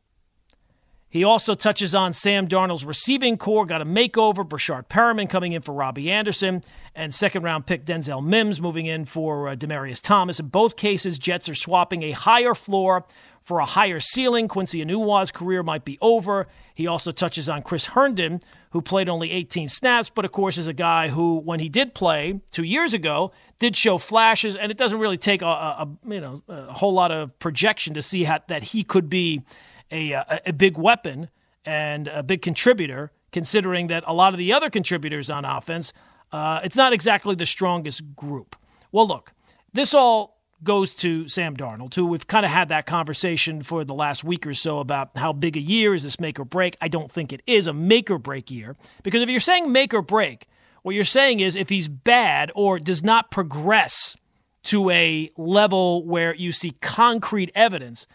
[1.15, 4.45] He also touches on Sam Darnold's receiving corps, got a makeover.
[4.45, 6.62] Breshad Perriman coming in for Robby Anderson,
[6.93, 10.41] and second round pick Denzel Mims moving in for uh, Demaryius Thomas.
[10.41, 13.06] In both cases, Jets are swapping a higher floor
[13.43, 14.49] for a higher ceiling.
[14.49, 16.47] Quincy Enunwa's career might be over.
[16.73, 20.67] He also touches on Chris Herndon, who played only 18 snaps, but of course is
[20.67, 24.78] a guy who, when he did play two years ago, did show flashes, and it
[24.78, 28.39] doesn't really take a, a you know a whole lot of projection to see how,
[28.49, 29.43] that he could be
[29.95, 31.29] a, a, a big weapon
[31.65, 35.93] and a big contributor, considering that a lot of the other contributors on offense,
[36.31, 38.55] uh, it's not exactly the strongest group.
[38.91, 39.34] Well, look,
[39.73, 43.93] this all goes to Sam Darnold, who we've kind of had that conversation for the
[43.93, 46.77] last week or so about how big a year is this make or break.
[46.81, 49.93] I don't think it is a make or break year because if you're saying make
[49.93, 50.47] or break,
[50.81, 54.17] what you're saying is if he's bad or does not progress
[54.63, 58.08] to a level where you see concrete evidence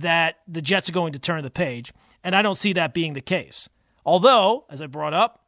[0.00, 1.92] that the Jets are going to turn the page,
[2.24, 3.68] and I don't see that being the case.
[4.04, 5.44] Although, as I brought up,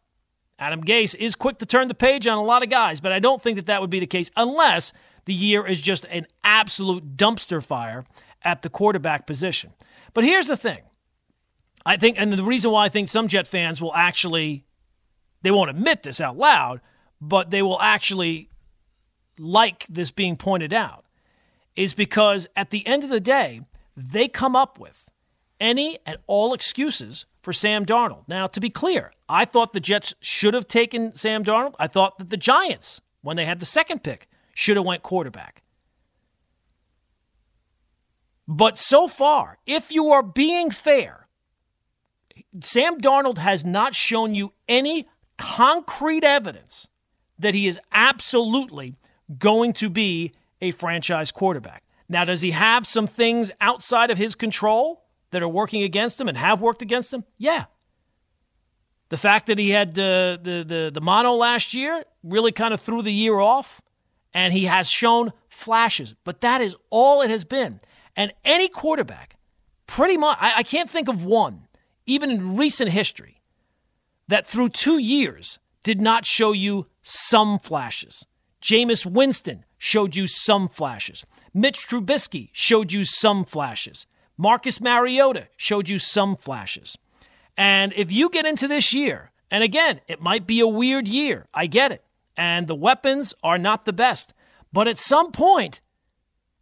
[0.59, 3.21] Adam Gase is quick to turn the page on a lot of guys, but I
[3.21, 4.93] don't think that that would be the case unless
[5.25, 8.05] the year is just an absolute dumpster fire
[8.43, 9.73] at the quarterback position.
[10.15, 10.81] But here's the thing.
[11.87, 14.65] I think, and the reason why I think some Jet fans will actually,
[15.43, 16.81] they won't admit this out loud,
[17.21, 18.51] but they will actually
[19.39, 21.05] like this being pointed out,
[21.77, 23.61] is because at the end of the day,
[23.99, 25.09] they come up with
[25.61, 28.29] any and all excuses for Sam Darnold.
[28.29, 31.75] Now, to be clear, I thought the Jets should have taken Sam Darnold.
[31.81, 35.63] I thought that the Giants, when they had the second pick, should have went quarterback.
[38.47, 41.27] But so far, if you are being fair,
[42.63, 46.89] Sam Darnold has not shown you any concrete evidence
[47.39, 48.97] that he is absolutely
[49.39, 51.83] going to be a franchise quarterback.
[52.09, 56.29] Now, does he have some things outside of his control that are working against him
[56.29, 57.25] and have worked against him?
[57.37, 57.67] Yeah.
[59.11, 62.81] The fact that he had uh, the, the, the mono last year really kind of
[62.81, 63.81] threw the year off,
[64.35, 67.81] and he has shown flashes, but that is all it has been.
[68.17, 69.37] And any quarterback,
[69.87, 71.69] pretty much, I, I can't think of one,
[72.07, 73.41] even in recent history,
[74.29, 78.27] that through two years did not show you some flashes.
[78.63, 81.25] Jameis Winston showed you some flashes.
[81.55, 84.07] Mitch Trubisky showed you some flashes.
[84.37, 86.97] Marcus Mariota showed you some flashes.
[87.57, 91.47] And if you get into this year, and again, it might be a weird year,
[91.53, 92.05] I get it,
[92.37, 94.33] and the weapons are not the best,
[94.73, 95.81] but at some point,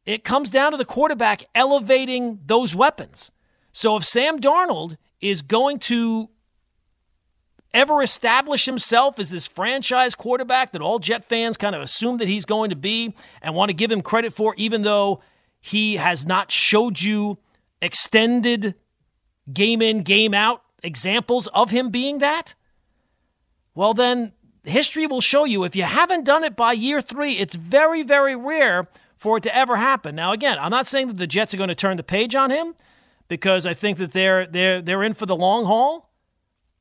[0.07, 3.31] it comes down to the quarterback elevating those weapons.
[3.73, 6.31] So if Sam Darnold is going to
[7.75, 12.29] ever establish himself as this franchise quarterback that all Jet fans kind of assume that
[12.29, 15.21] he's going to be and want to give him credit for, even though
[15.61, 17.39] he has not showed you
[17.83, 18.75] extended
[19.53, 22.55] game in, game out examples of him being that?
[23.75, 24.33] Well, then
[24.65, 28.37] history will show you if you haven't done it by year three, it's very, very
[28.37, 30.15] rare for it to ever happen.
[30.15, 32.51] Now, again, I'm not saying that the Jets are going to turn the page on
[32.51, 32.75] him
[33.29, 36.11] because I think that they're they're they're in for the long haul.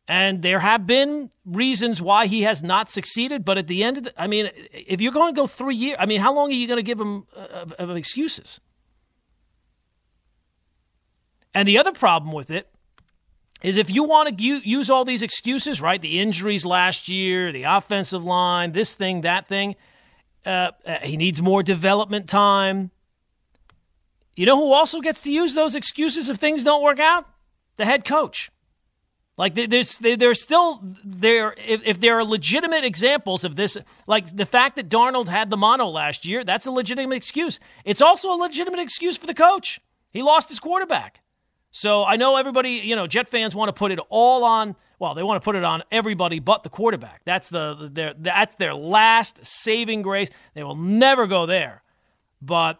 [0.07, 4.03] And there have been reasons why he has not succeeded, but at the end of
[4.03, 6.53] the, I mean, if you're going to go three years, I mean, how long are
[6.53, 8.59] you going to give him uh, of excuses?
[11.55, 12.67] And the other problem with it
[13.63, 15.99] is if you want to use all these excuses, right?
[15.99, 19.75] The injuries last year, the offensive line, this thing, that thing.
[20.45, 22.91] Uh, uh, he needs more development time.
[24.35, 27.25] You know who also gets to use those excuses if things don't work out?
[27.77, 28.51] The head coach.
[29.38, 34.45] Like there's there's still there if, if there are legitimate examples of this, like the
[34.45, 37.60] fact that Darnold had the mono last year, that's a legitimate excuse.
[37.84, 39.82] It's also a legitimate excuse for the coach.
[40.12, 41.21] He lost his quarterback.
[41.71, 44.78] So I know everybody, you know, Jet fans want to put it all on.
[44.98, 47.21] Well, they want to put it on everybody but the quarterback.
[47.26, 50.30] That's the their that's their last saving grace.
[50.54, 51.84] They will never go there.
[52.41, 52.80] But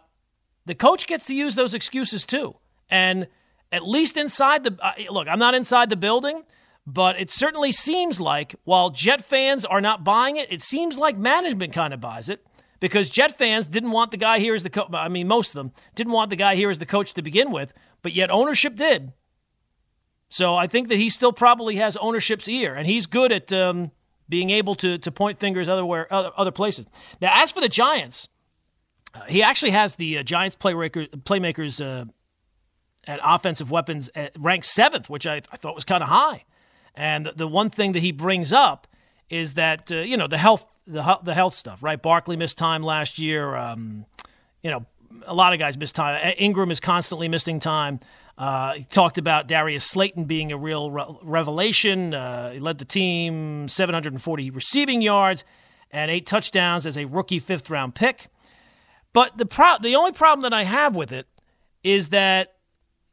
[0.64, 2.54] the coach gets to use those excuses too.
[2.88, 3.26] And
[3.72, 6.42] at least inside the uh, look, I'm not inside the building,
[6.86, 11.16] but it certainly seems like while Jet fans are not buying it, it seems like
[11.16, 12.46] management kind of buys it
[12.80, 14.88] because Jet fans didn't want the guy here as the coach.
[14.92, 17.50] I mean, most of them didn't want the guy here as the coach to begin
[17.50, 17.72] with
[18.06, 19.12] but yet ownership did.
[20.28, 23.90] So I think that he still probably has ownership's ear, and he's good at um,
[24.28, 26.86] being able to to point fingers other other, other places.
[27.20, 28.28] Now, as for the Giants,
[29.12, 32.04] uh, he actually has the uh, Giants playmaker, playmakers uh,
[33.06, 36.44] at offensive weapons at ranked seventh, which I, I thought was kind of high.
[36.94, 38.86] And the, one thing that he brings up
[39.28, 42.00] is that uh, you know the health the the health stuff, right?
[42.00, 43.54] Barkley missed time last year.
[43.54, 44.06] Um,
[44.62, 44.86] you know,
[45.26, 46.34] a lot of guys miss time.
[46.38, 48.00] Engram is constantly missing time.
[48.38, 52.12] Uh, he talked about Darius Slayton being a real re- revelation.
[52.12, 55.44] Uh, he led the team 740 receiving yards
[55.90, 58.28] and eight touchdowns as a rookie fifth round pick.
[59.12, 61.26] But the pro- the only problem that I have with it
[61.82, 62.55] is that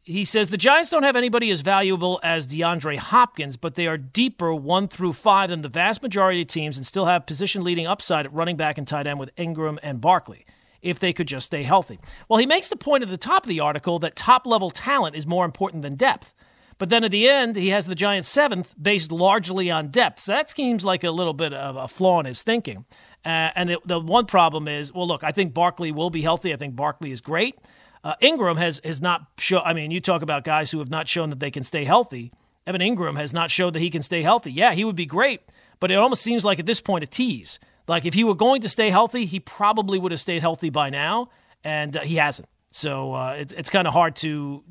[0.03, 3.97] he says the Giants don't have anybody as valuable as DeAndre Hopkins, but they are
[3.97, 7.87] deeper one through five than the vast majority of teams and still have position leading
[7.87, 10.45] upside at running back and tight end with Engram and Barkley
[10.81, 11.99] if they could just stay healthy.
[12.27, 15.15] Well, he makes the point at the top of the article that top level talent
[15.15, 16.33] is more important than depth.
[16.77, 20.19] But then at the end, he has the Giants seventh based largely on depth.
[20.19, 22.85] So that seems like a little bit of a flaw in his thinking.
[23.23, 26.53] Uh, and the, the, one problem is, well, look, I think Barkley will be healthy.
[26.53, 27.57] I think Barkley is great.
[28.03, 29.61] Uh, Engram has has not shown.
[29.63, 32.31] I mean, you talk about guys who have not shown that they can stay healthy.
[32.67, 34.51] Evan Engram has not showed that he can stay healthy.
[34.51, 35.41] Yeah, he would be great,
[35.79, 37.59] but it almost seems like at this point a tease.
[37.87, 40.89] Like if he were going to stay healthy, he probably would have stayed healthy by
[40.89, 41.29] now,
[41.63, 42.47] and uh, he hasn't.
[42.71, 44.63] So uh, it's it's kind of hard to,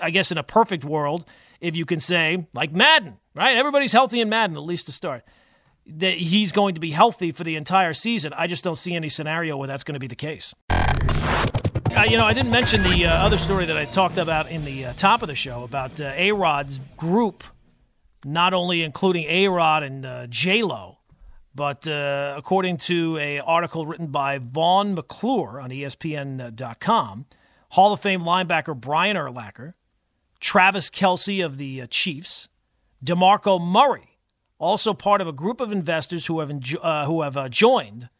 [0.00, 1.24] I guess, in a perfect world,
[1.60, 3.56] if you can say like Madden, right?
[3.56, 5.24] Everybody's healthy in Madden at least to start.
[5.86, 8.32] That he's going to be healthy for the entire season.
[8.36, 10.52] I just don't see any scenario where that's going to be the case.
[11.96, 14.66] Uh, you know, I didn't mention the uh, other story that I talked about in
[14.66, 17.42] the uh, top of the show about uh, A Rod's group,
[18.22, 20.98] not only including A Rod and uh, J Lo,
[21.54, 27.24] but uh, according to a article written by Vaughn McClure on ESPN.com,
[27.70, 29.72] Hall of Fame linebacker Brian Urlacher,
[30.38, 32.50] Travis Kelce of the uh, Chiefs,
[33.02, 34.18] DeMarco Murray,
[34.58, 38.10] also part of a group of investors who have, enjo- uh, who have uh, joined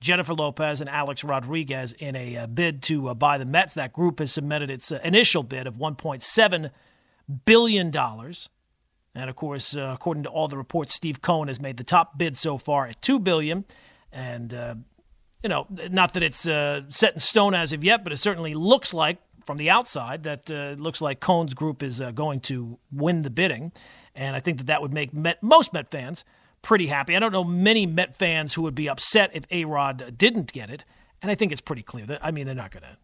[0.00, 3.74] Jennifer Lopez and Alex Rodriguez in a uh, bid to uh, buy the Mets.
[3.74, 6.70] That group has submitted its initial bid of $1.7
[7.44, 7.96] billion.
[9.14, 12.18] And of course, uh, according to all the reports, Steve Cohen has made the top
[12.18, 13.64] bid so far at 2 billion.
[14.12, 14.74] And uh,
[15.42, 18.54] you know, not that it's uh, set in stone as of yet, but it certainly
[18.54, 22.40] looks like from the outside that uh, it looks like Cohen's group is uh, going
[22.40, 23.72] to win the bidding.
[24.14, 26.24] And I think that that would make Met, most Met fans
[26.66, 27.14] pretty happy.
[27.14, 30.68] I don't know many Met fans who would be upset if A Rod didn't get
[30.68, 30.84] it.
[31.22, 32.96] And I think it's pretty clear that I mean they're not going to.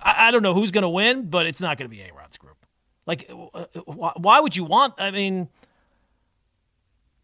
[0.00, 2.36] I, don't know who's going to win, but it's not going to be A Rod's
[2.36, 2.64] group.
[3.04, 4.94] Like, uh, uh, why would you want?
[4.96, 5.48] I mean,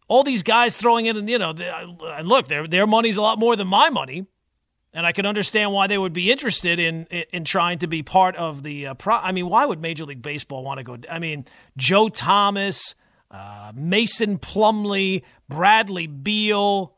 [0.09, 3.55] all these guys throwing in, you know, and look, their their money's a lot more
[3.55, 4.25] than my money,
[4.93, 8.03] and I can understand why they would be interested in in, in trying to be
[8.03, 8.87] part of the.
[8.87, 10.97] Uh, pro- I mean, why would Major League Baseball want to go?
[11.09, 11.45] I mean,
[11.77, 12.93] Joe Thomas,
[13.31, 16.93] uh, Mason Plumlee, Bradley Beal.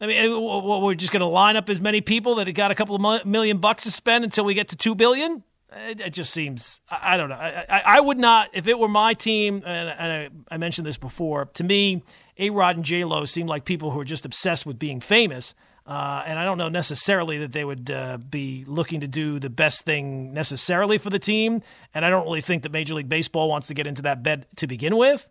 [0.00, 2.70] I mean, uh, we're just going to line up as many people that have got
[2.70, 5.42] a couple of million bucks to spend until we get to two billion.
[5.72, 7.34] It, just seems I, don't know.
[7.34, 9.62] I, I, would not if it were my team.
[9.66, 11.46] And, and I, mentioned this before.
[11.54, 12.02] To me,
[12.38, 15.54] A Rod and J Lo seem like people who are just obsessed with being famous.
[15.84, 19.50] Uh, and I don't know necessarily that they would uh, be looking to do the
[19.50, 21.62] best thing necessarily for the team.
[21.94, 24.46] And I don't really think that Major League Baseball wants to get into that bed
[24.56, 25.28] to begin with.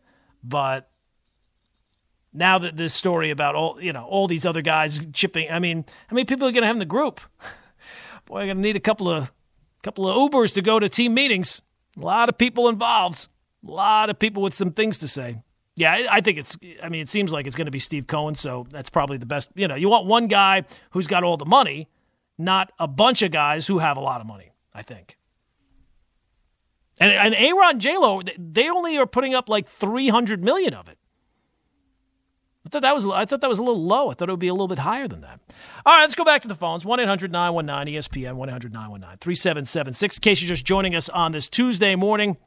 [0.48, 0.89] But
[2.34, 5.86] now that this story about all you know all these other guys chipping, I mean,
[6.08, 7.20] how many people are going to have in the group?
[8.26, 9.32] Boy, I'm going to need a couple of
[9.82, 11.62] couple of Ubers to go to team meetings.
[11.98, 13.28] A lot of people involved.
[13.68, 15.41] A lot of people with some things to say.
[15.76, 16.58] Yeah, I think it's.
[16.82, 19.26] I mean, it seems like it's going to be Steve Cohen, so that's probably the
[19.26, 19.50] best.
[19.56, 21.89] You know, you want one guy who's got all the money,
[22.38, 24.52] not a bunch of guys who have a lot of money.
[24.74, 25.18] I think.
[27.00, 30.88] And and Aaron J Lo, they only are putting up like three hundred million of
[30.88, 30.98] it.
[32.66, 34.10] I thought that was I thought that was a little low.
[34.10, 35.39] I thought it would be a little bit higher than that.
[35.86, 36.84] All right, let's go back to the phones.
[36.84, 38.36] 1-800-919-ESPN,
[39.22, 40.04] 1-800-919-3776.
[40.04, 42.38] In case you're just joining us on this Tuesday morning,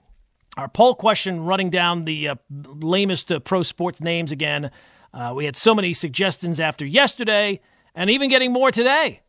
[0.57, 4.73] our poll question running down the uh, lamest uh, pro sports names again.
[5.15, 7.61] Uh, we had so many suggestions after yesterday
[7.95, 9.21] and even getting more today.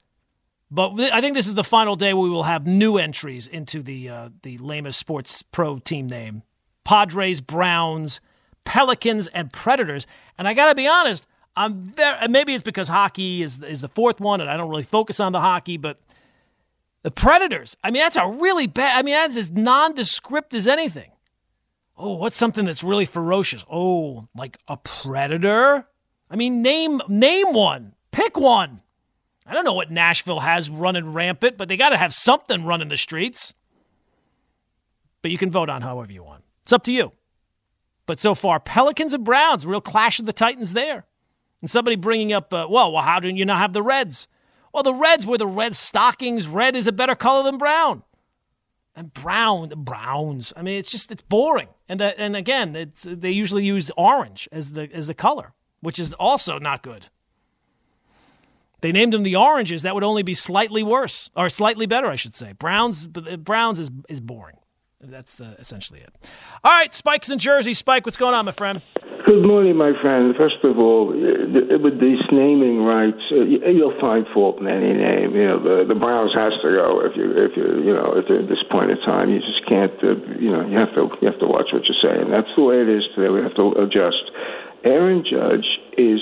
[0.72, 3.82] But I think this is the final day where we will have new entries into
[3.82, 6.44] the uh, the lamest sports pro team name.
[6.84, 8.20] Padres, Browns,
[8.66, 10.06] Pelicans, and Predators.
[10.38, 13.90] And I got to be honest, I'm very, maybe it's because hockey is is the
[13.90, 16.00] fourth one, and I don't really focus on the hockey, but
[17.02, 17.76] the Predators.
[17.84, 18.98] I mean, that's a really bad.
[18.98, 21.12] I mean, that's as nondescript as anything.
[21.98, 23.66] Oh, what's something that's really ferocious?
[23.70, 25.86] Oh, like a predator?
[26.30, 27.94] I mean, name name one.
[28.12, 28.82] Pick one.
[29.50, 32.90] I don't know what Nashville has running rampant, but they got to have something running
[32.90, 33.56] the streets.
[35.24, 36.44] But you can vote on however you want.
[36.62, 37.14] It's up to you.
[38.06, 41.06] But so far, Pelicans and Browns, real clash of the Titans there.
[41.62, 44.28] And somebody bringing up, uh, well, well, how do you not have the Reds?
[44.72, 46.48] Well, the Reds were the Red Stockings.
[46.48, 48.04] Red is a better color than brown.
[48.96, 50.54] And brown, browns.
[50.56, 51.70] I mean, it's just it's boring.
[51.88, 56.14] And the, and again, they usually use orange as the as the color, which is
[56.14, 57.08] also not good.
[58.82, 59.82] They named them the oranges.
[59.84, 62.54] That would only be slightly worse or slightly better, I should say.
[62.54, 64.58] Browns, Browns is is boring.
[65.02, 66.14] That's the essentially it.
[66.64, 67.74] All right, Spike's in Jersey.
[67.74, 68.82] Spike, what's going on, my friend?
[69.26, 70.34] Good morning, my friend.
[70.36, 75.36] First of all, with these naming rights, uh, you'll find fault in any name.
[75.36, 78.26] You know, the the Browns has to go if you if you you know if
[78.26, 79.94] at this point in time you just can't.
[80.04, 82.32] Uh, you know, you have to you have to watch what you're saying.
[82.32, 83.30] That's the way it is today.
[83.30, 84.24] We have to adjust.
[84.84, 85.66] Aaron Judge
[85.98, 86.20] is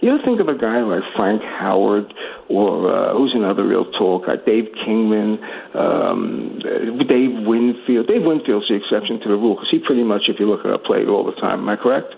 [0.00, 2.12] you ever think of a guy like Frank Howard
[2.48, 5.38] or uh, who's another real talk guy, Dave Kingman,
[5.74, 6.58] um,
[7.06, 8.08] Dave Winfield?
[8.08, 10.72] Dave Winfield's the exception to the rule because he pretty much, if you look at
[10.72, 11.60] a plate all the time.
[11.60, 12.14] Am I correct?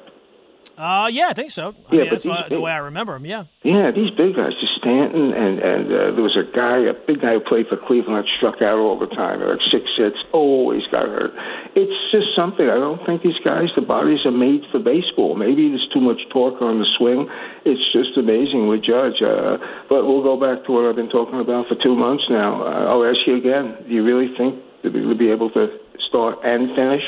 [0.77, 1.75] Uh, yeah, I think so.
[1.91, 3.27] I yeah, mean, that's big, the way I remember him.
[3.27, 3.45] Yeah.
[3.63, 7.21] Yeah, these big guys, just Stanton, and and uh, there was a guy, a big
[7.21, 10.83] guy who played for Cleveland, that struck out all the time, like six hits, always
[10.91, 11.31] got hurt.
[11.77, 12.67] It's just something.
[12.67, 15.37] I don't think these guys, the bodies are made for baseball.
[15.37, 17.29] Maybe there's too much torque on the swing.
[17.65, 19.21] It's just amazing with Judge.
[19.23, 22.65] Uh, but we'll go back to what I've been talking about for two months now.
[22.65, 23.77] Uh, I'll ask you again.
[23.87, 25.69] Do you really think that we'll be able to
[26.01, 27.05] start and finish?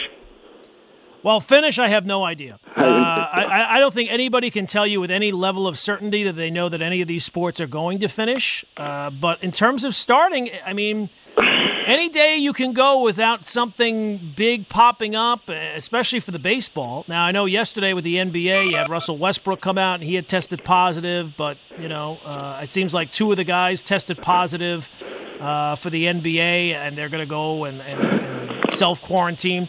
[1.24, 2.60] Well, finish, I have no idea.
[2.84, 6.34] Uh, I, I, don't think anybody can tell you with any level of certainty that
[6.34, 8.64] they know that any of these sports are going to finish.
[8.76, 11.08] Uh, but in terms of starting, I mean,
[11.86, 17.04] any day you can go without something big popping up, especially for the baseball.
[17.08, 20.14] Now, I know yesterday with the NBA, you had Russell Westbrook come out and he
[20.14, 24.20] had tested positive, but, you know, uh, it seems like two of the guys tested
[24.20, 24.90] positive
[25.40, 29.68] uh, for the NBA, and they're going to go and, and, and self quarantine.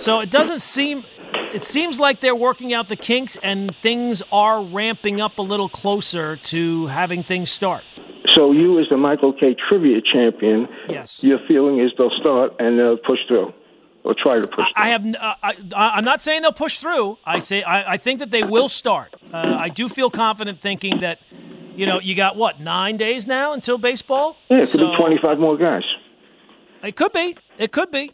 [0.00, 1.04] So it doesn't seem.
[1.52, 5.68] It seems like they're working out the kinks, and things are ramping up a little
[5.68, 7.84] closer to having things start.
[8.28, 12.78] So you, as the Michael Kay trivia champion, yes, your feeling is they'll start and
[12.78, 13.52] they'll push through,
[14.04, 14.64] or try to push.
[14.74, 15.06] I, I have.
[15.06, 15.34] Uh,
[15.76, 17.18] I, am not saying they'll push through.
[17.26, 19.14] I say I, I think that they will start.
[19.30, 21.18] Uh, I do feel confident thinking that,
[21.76, 24.36] you know, you got what nine days now until baseball.
[24.48, 25.84] Yeah, it could so, be 25 more guys.
[26.82, 27.36] It could be.
[27.58, 28.12] It could be.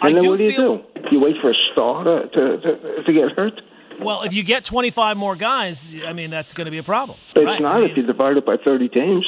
[0.00, 0.95] And I then what do you feel, do?
[1.10, 3.60] You wait for a star to, to, to, to get hurt?
[4.00, 7.18] Well, if you get 25 more guys, I mean, that's going to be a problem.
[7.34, 7.60] It's right?
[7.60, 9.26] not I mean, if you divide it by 30 teams.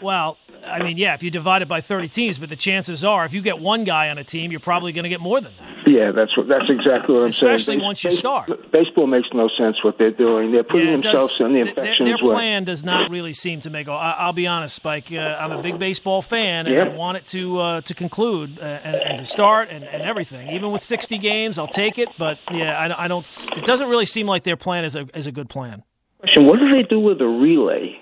[0.00, 3.24] Well, I mean, yeah, if you divide it by 30 teams, but the chances are
[3.24, 5.52] if you get one guy on a team, you're probably going to get more than
[5.58, 5.72] that.
[5.86, 7.78] Yeah, that's what, that's exactly what I'm Especially saying.
[7.80, 8.70] Especially once you start.
[8.70, 10.52] Baseball makes no sense what they're doing.
[10.52, 11.98] They're putting yeah, themselves in the infections.
[11.98, 13.88] Their, their plan does not really seem to make.
[13.88, 15.12] I, will be honest, Spike.
[15.12, 16.84] Uh, I'm a big baseball fan, and yeah.
[16.84, 20.50] I want it to uh, to conclude uh, and, and, to start and, and, everything.
[20.50, 22.08] Even with 60 games, I'll take it.
[22.16, 23.26] But yeah, I, I don't.
[23.56, 25.82] It doesn't really seem like their plan is a is a good plan.
[26.20, 28.01] Question: What do they do with a relay?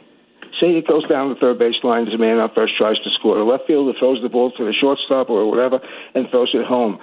[0.60, 3.36] Say it goes down the third base baseline, the man on first tries to score.
[3.36, 5.80] The left fielder throws the ball to the shortstop or whatever
[6.14, 6.98] and throws it home.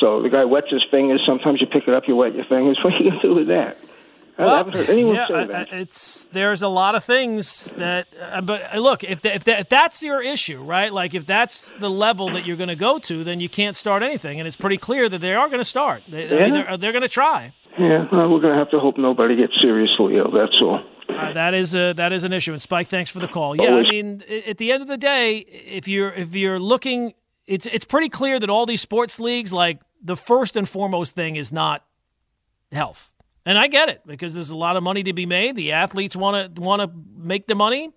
[0.00, 1.22] So the guy wets his fingers.
[1.24, 2.78] Sometimes you pick it up, you wet your fingers.
[2.84, 3.76] What are you gonna do with that?
[4.38, 5.72] Well, I haven't heard anyone yeah, say that.
[5.72, 9.60] It's there's a lot of things that, uh, but uh, look, if the, if, the,
[9.60, 10.90] if that's your issue, right?
[10.90, 14.02] Like if that's the level that you're going to go to, then you can't start
[14.02, 16.02] anything, and it's pretty clear that they are going to start.
[16.08, 16.36] They, yeah.
[16.36, 17.52] I mean, they're, they're going to try.
[17.78, 20.30] Yeah, well, we're going to have to hope nobody gets seriously ill.
[20.30, 20.82] That's all.
[21.16, 22.52] Uh, that is a that is an issue.
[22.52, 23.56] And Spike, thanks for the call.
[23.56, 23.74] Yeah.
[23.74, 27.14] I mean, at the end of the day, if you're if you're looking,
[27.46, 31.36] it's it's pretty clear that all these sports leagues, like the first and foremost thing,
[31.36, 31.84] is not
[32.70, 33.12] health.
[33.44, 35.56] And I get it because there's a lot of money to be made.
[35.56, 37.90] The athletes want to want to make the money.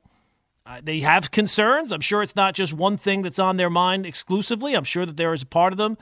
[0.66, 1.92] Uh, they have concerns.
[1.92, 4.74] I'm sure it's not just one thing that's on their mind exclusively.
[4.74, 5.98] I'm sure that there is a part of them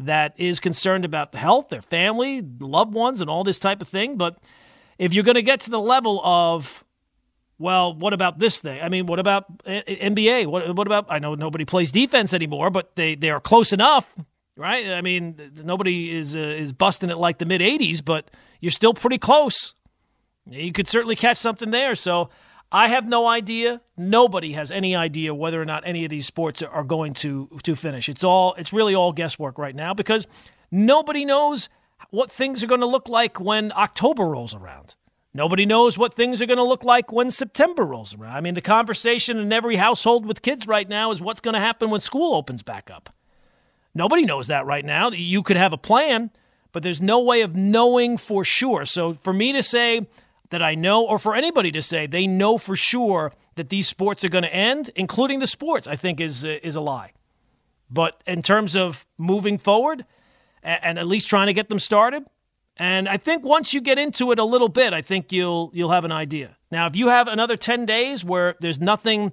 [0.00, 3.88] that is concerned about the health, their family, loved ones, and all this type of
[3.88, 4.16] thing.
[4.16, 4.38] But
[4.98, 6.84] if you're going to get to the level of,
[7.58, 8.80] well, what about this thing?
[8.82, 10.46] I mean, what about NBA?
[10.46, 11.06] What, what about?
[11.08, 14.12] I know nobody plays defense anymore, but they they are close enough,
[14.56, 14.88] right?
[14.88, 18.30] I mean, nobody is uh, is busting it like the mid '80s, but
[18.60, 19.74] you're still pretty close.
[20.50, 21.94] You could certainly catch something there.
[21.94, 22.30] So
[22.70, 23.80] I have no idea.
[23.96, 27.74] Nobody has any idea whether or not any of these sports are going to to
[27.74, 28.08] finish.
[28.08, 30.26] It's all it's really all guesswork right now because
[30.70, 31.68] nobody knows
[32.10, 34.94] what things are going to look like when October rolls around.
[35.34, 38.34] Nobody knows what things are going to look like when September rolls around.
[38.34, 41.60] I mean, the conversation in every household with kids right now is what's going to
[41.60, 43.10] happen when school opens back up.
[43.94, 45.10] Nobody knows that right now.
[45.10, 46.30] You could have a plan,
[46.72, 48.84] but there's no way of knowing for sure.
[48.84, 50.06] So for me to say
[50.50, 54.24] that I know, or for anybody to say they know for sure that these sports
[54.24, 57.12] are going to end, including the sports, I think is is a lie.
[57.90, 60.04] But in terms of moving forward
[60.68, 62.24] and, and at least trying to get them started,
[62.76, 65.90] and I think once you get into it a little bit, I think you'll you'll
[65.90, 66.56] have an idea.
[66.70, 69.32] Now, if you have another 10 days where there's nothing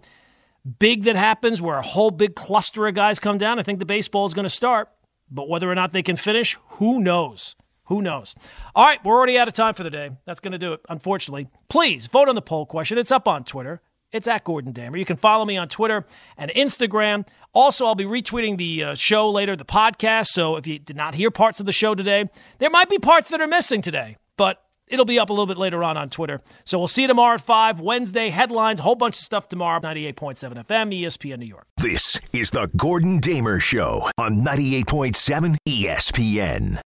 [0.80, 3.86] big that happens, where a whole big cluster of guys come down, I think the
[3.86, 4.90] baseball is going to start.
[5.30, 7.56] But whether or not they can finish, who knows?
[7.86, 8.34] Who knows?
[8.76, 10.12] All right, we're already out of time for the day.
[10.26, 11.48] That's going to do it, unfortunately.
[11.70, 12.98] Please vote on the poll question.
[12.98, 13.82] It's up on Twitter.
[14.16, 14.96] It's at Gordon Damer.
[14.96, 16.06] You can follow me on Twitter
[16.38, 17.28] and Instagram.
[17.52, 20.28] Also, I'll be retweeting the uh, show later, the podcast.
[20.28, 23.28] So if you did not hear parts of the show today, there might be parts
[23.28, 26.40] that are missing today, but it'll be up a little bit later on on Twitter.
[26.64, 30.66] So we'll see you tomorrow at 5, Wednesday, headlines, whole bunch of stuff tomorrow, 98.7
[30.66, 31.66] FM, ESPN New York.
[31.76, 36.80] This is the Gordon Damer Show on 98.7 ESPN.